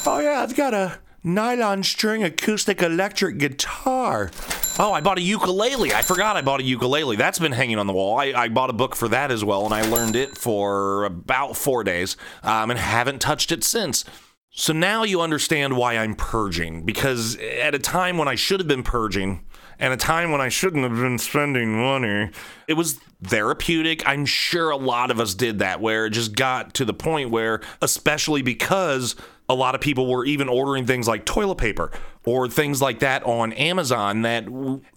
Oh 0.08 0.19
yeah, 0.19 0.41
I've 0.41 0.56
got 0.56 0.74
a 0.74 1.00
nylon 1.24 1.84
string 1.84 2.24
acoustic 2.24 2.82
electric 2.82 3.38
guitar. 3.38 4.32
Oh, 4.80 4.93
I 4.93 5.02
bought 5.02 5.17
a 5.17 5.22
ukulele. 5.22 5.93
I 5.93 6.02
forgot 6.02 6.38
I 6.38 6.41
bought 6.41 6.62
a 6.62 6.63
ukulele. 6.63 7.17
That's 7.17 7.38
been 7.38 7.52
hanging 7.52 7.80
on 7.80 7.88
the 7.88 7.91
wall. 7.93 8.17
I, 8.17 8.28
I 8.28 8.48
bought 8.48 8.69
a 8.69 8.74
book 8.74 8.95
for 8.95 9.10
that 9.10 9.30
as 9.30 9.43
well, 9.43 9.65
and 9.65 9.74
I 9.74 9.82
learned 9.82 10.15
it 10.15 10.38
for 10.38 11.04
about 11.04 11.58
four 11.58 11.84
days 11.84 12.15
um, 12.43 12.72
and 12.72 12.80
haven't 12.80 13.19
touched 13.19 13.52
it 13.52 13.65
since. 13.65 14.06
So 14.51 14.73
now 14.73 15.03
you 15.03 15.21
understand 15.21 15.77
why 15.77 15.97
I'm 15.97 16.15
purging, 16.15 16.83
because 16.83 17.38
at 17.38 17.75
a 17.75 17.79
time 17.79 18.17
when 18.17 18.27
I 18.27 18.35
should 18.35 18.59
have 18.59 18.67
been 18.67 18.83
purging, 18.83 19.45
and 19.79 19.93
a 19.93 19.97
time 19.97 20.31
when 20.31 20.41
I 20.41 20.49
shouldn't 20.49 20.83
have 20.83 20.97
been 20.97 21.17
spending 21.17 21.79
money. 21.79 22.31
It 22.67 22.73
was 22.73 22.99
therapeutic. 23.23 24.05
I'm 24.05 24.25
sure 24.25 24.69
a 24.71 24.77
lot 24.77 25.09
of 25.09 25.19
us 25.19 25.33
did 25.33 25.59
that, 25.59 25.79
where 25.79 26.05
it 26.05 26.09
just 26.12 26.35
got 26.35 26.73
to 26.75 26.85
the 26.85 26.93
point 26.93 27.31
where, 27.31 27.62
especially 27.81 28.41
because 28.41 29.15
a 29.47 29.55
lot 29.55 29.75
of 29.75 29.81
people 29.81 30.07
were 30.12 30.25
even 30.25 30.49
ordering 30.49 30.85
things 30.85 31.07
like 31.07 31.25
toilet 31.25 31.57
paper 31.57 31.91
or 32.25 32.47
things 32.47 32.81
like 32.81 32.99
that 32.99 33.23
on 33.23 33.53
Amazon, 33.53 34.21
that 34.23 34.45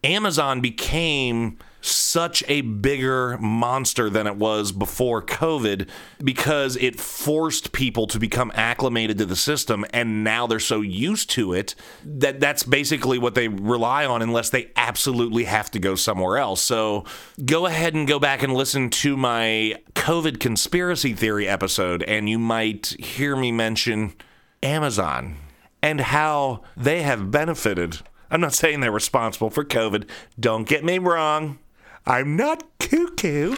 Amazon 0.02 0.60
became 0.60 1.58
such 1.82 2.42
a 2.48 2.60
bigger 2.60 3.36
monster 3.38 4.08
than 4.08 4.26
it 4.26 4.36
was 4.36 4.72
before 4.72 5.20
COVID 5.22 5.88
because 6.22 6.76
it 6.76 7.00
forced 7.00 7.72
people 7.72 8.06
to 8.06 8.18
become 8.18 8.52
acclimated 8.54 9.18
to 9.18 9.26
the 9.26 9.36
system 9.36 9.84
and 9.92 10.24
now 10.24 10.46
they're 10.46 10.60
so 10.60 10.80
used 10.80 11.30
to 11.30 11.52
it 11.52 11.74
that 12.04 12.40
that's 12.40 12.62
basically 12.62 13.18
what 13.18 13.34
they 13.34 13.48
rely 13.48 14.06
on 14.06 14.22
unless 14.22 14.50
they 14.50 14.70
absolutely 14.76 15.44
have 15.44 15.70
to 15.72 15.78
go 15.78 15.94
somewhere 15.94 16.38
else. 16.38 16.62
So 16.62 17.04
go 17.44 17.66
ahead 17.66 17.94
and 17.94 18.06
go 18.06 18.18
back 18.18 18.42
and 18.42 18.54
listen 18.54 18.88
to 18.90 19.16
my 19.16 19.80
COVID 19.94 20.40
conspiracy 20.40 21.12
theory 21.12 21.48
episode 21.48 22.02
and 22.04 22.28
you 22.28 22.38
might 22.38 22.94
hear 22.98 23.36
me 23.36 23.52
mention 23.52 24.14
Amazon 24.62 25.36
and 25.82 26.00
how 26.00 26.62
they 26.76 27.02
have 27.02 27.30
benefited. 27.30 27.98
I'm 28.30 28.40
not 28.40 28.54
saying 28.54 28.80
they're 28.80 28.92
responsible 28.92 29.50
for 29.50 29.64
COVID. 29.64 30.08
Don't 30.38 30.66
get 30.66 30.84
me 30.84 30.98
wrong. 30.98 31.58
I'm 32.06 32.36
not 32.36 32.64
cuckoo. 32.78 33.56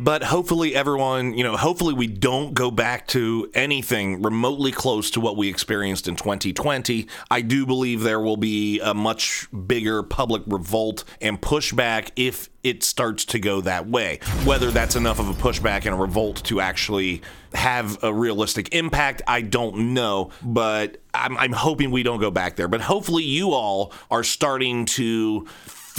But 0.00 0.22
hopefully, 0.22 0.76
everyone, 0.76 1.34
you 1.36 1.42
know, 1.42 1.56
hopefully 1.56 1.92
we 1.92 2.06
don't 2.06 2.54
go 2.54 2.70
back 2.70 3.08
to 3.08 3.50
anything 3.52 4.22
remotely 4.22 4.70
close 4.70 5.10
to 5.12 5.20
what 5.20 5.36
we 5.36 5.48
experienced 5.48 6.06
in 6.06 6.14
2020. 6.14 7.08
I 7.32 7.40
do 7.40 7.66
believe 7.66 8.02
there 8.02 8.20
will 8.20 8.36
be 8.36 8.78
a 8.78 8.94
much 8.94 9.48
bigger 9.66 10.04
public 10.04 10.42
revolt 10.46 11.02
and 11.20 11.40
pushback 11.40 12.10
if 12.14 12.48
it 12.62 12.84
starts 12.84 13.24
to 13.24 13.40
go 13.40 13.60
that 13.62 13.88
way. 13.88 14.20
Whether 14.44 14.70
that's 14.70 14.94
enough 14.94 15.18
of 15.18 15.28
a 15.28 15.34
pushback 15.34 15.84
and 15.84 15.94
a 15.94 15.98
revolt 15.98 16.44
to 16.44 16.60
actually 16.60 17.22
have 17.54 18.00
a 18.04 18.14
realistic 18.14 18.72
impact, 18.72 19.22
I 19.26 19.40
don't 19.40 19.94
know. 19.94 20.30
But 20.44 20.98
I'm, 21.12 21.36
I'm 21.38 21.52
hoping 21.52 21.90
we 21.90 22.04
don't 22.04 22.20
go 22.20 22.30
back 22.30 22.54
there. 22.54 22.68
But 22.68 22.82
hopefully, 22.82 23.24
you 23.24 23.50
all 23.50 23.92
are 24.12 24.22
starting 24.22 24.84
to 24.84 25.48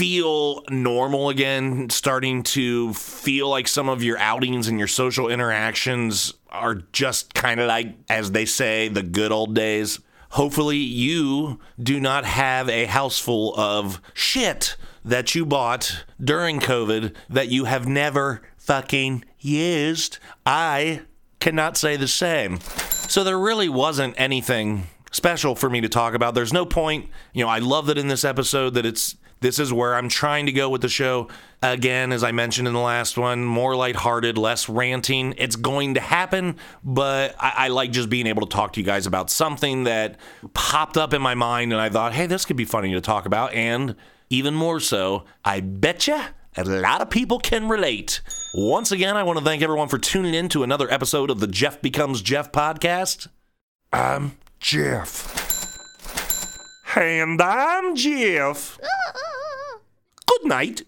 feel 0.00 0.64
normal 0.70 1.28
again, 1.28 1.90
starting 1.90 2.42
to 2.42 2.90
feel 2.94 3.50
like 3.50 3.68
some 3.68 3.86
of 3.86 4.02
your 4.02 4.16
outings 4.16 4.66
and 4.66 4.78
your 4.78 4.88
social 4.88 5.28
interactions 5.28 6.32
are 6.48 6.76
just 6.90 7.34
kind 7.34 7.60
of 7.60 7.68
like, 7.68 7.94
as 8.08 8.32
they 8.32 8.46
say, 8.46 8.88
the 8.88 9.02
good 9.02 9.30
old 9.30 9.54
days. 9.54 10.00
Hopefully, 10.30 10.78
you 10.78 11.60
do 11.78 12.00
not 12.00 12.24
have 12.24 12.66
a 12.70 12.86
house 12.86 13.18
full 13.18 13.54
of 13.60 14.00
shit 14.14 14.74
that 15.04 15.34
you 15.34 15.44
bought 15.44 16.06
during 16.18 16.60
COVID 16.60 17.14
that 17.28 17.48
you 17.48 17.66
have 17.66 17.86
never 17.86 18.40
fucking 18.56 19.22
used. 19.38 20.16
I 20.46 21.02
cannot 21.40 21.76
say 21.76 21.98
the 21.98 22.08
same. 22.08 22.58
So, 22.60 23.22
there 23.22 23.38
really 23.38 23.68
wasn't 23.68 24.14
anything 24.16 24.86
special 25.10 25.54
for 25.54 25.68
me 25.68 25.82
to 25.82 25.90
talk 25.90 26.14
about. 26.14 26.34
There's 26.34 26.54
no 26.54 26.64
point, 26.64 27.10
you 27.34 27.44
know, 27.44 27.50
I 27.50 27.58
love 27.58 27.86
that 27.86 27.98
in 27.98 28.08
this 28.08 28.24
episode 28.24 28.72
that 28.74 28.86
it's 28.86 29.16
this 29.40 29.58
is 29.58 29.72
where 29.72 29.94
I'm 29.94 30.08
trying 30.08 30.46
to 30.46 30.52
go 30.52 30.68
with 30.68 30.82
the 30.82 30.88
show. 30.88 31.28
Again, 31.62 32.12
as 32.12 32.24
I 32.24 32.32
mentioned 32.32 32.68
in 32.68 32.74
the 32.74 32.80
last 32.80 33.18
one, 33.18 33.44
more 33.44 33.76
lighthearted, 33.76 34.38
less 34.38 34.68
ranting. 34.68 35.34
It's 35.36 35.56
going 35.56 35.94
to 35.94 36.00
happen, 36.00 36.56
but 36.82 37.34
I, 37.38 37.52
I, 37.56 37.68
like 37.68 37.90
just 37.90 38.08
being 38.08 38.26
able 38.26 38.46
to 38.46 38.54
talk 38.54 38.72
to 38.74 38.80
you 38.80 38.86
guys 38.86 39.06
about 39.06 39.30
something 39.30 39.84
that 39.84 40.16
popped 40.54 40.96
up 40.96 41.12
in 41.12 41.20
my 41.20 41.34
mind, 41.34 41.72
and 41.72 41.80
I 41.80 41.90
thought, 41.90 42.14
hey, 42.14 42.26
this 42.26 42.44
could 42.46 42.56
be 42.56 42.64
funny 42.64 42.92
to 42.92 43.00
talk 43.00 43.26
about. 43.26 43.52
And 43.52 43.94
even 44.30 44.54
more 44.54 44.80
so, 44.80 45.24
I 45.44 45.60
betcha 45.60 46.34
a 46.56 46.64
lot 46.64 47.00
of 47.00 47.10
people 47.10 47.38
can 47.38 47.68
relate. 47.68 48.20
Once 48.54 48.90
again, 48.90 49.16
I 49.16 49.22
want 49.22 49.38
to 49.38 49.44
thank 49.44 49.62
everyone 49.62 49.88
for 49.88 49.98
tuning 49.98 50.34
in 50.34 50.48
to 50.50 50.62
another 50.62 50.90
episode 50.90 51.30
of 51.30 51.40
the 51.40 51.46
Jeff 51.46 51.80
Becomes 51.80 52.22
Jeff 52.22 52.50
podcast. 52.52 53.28
I'm 53.92 54.36
Jeff. 54.58 55.39
And 56.96 57.40
I'm 57.40 57.94
Jeff. 57.94 58.78
Uh-uh. 58.82 59.78
Good 60.26 60.44
night. 60.46 60.82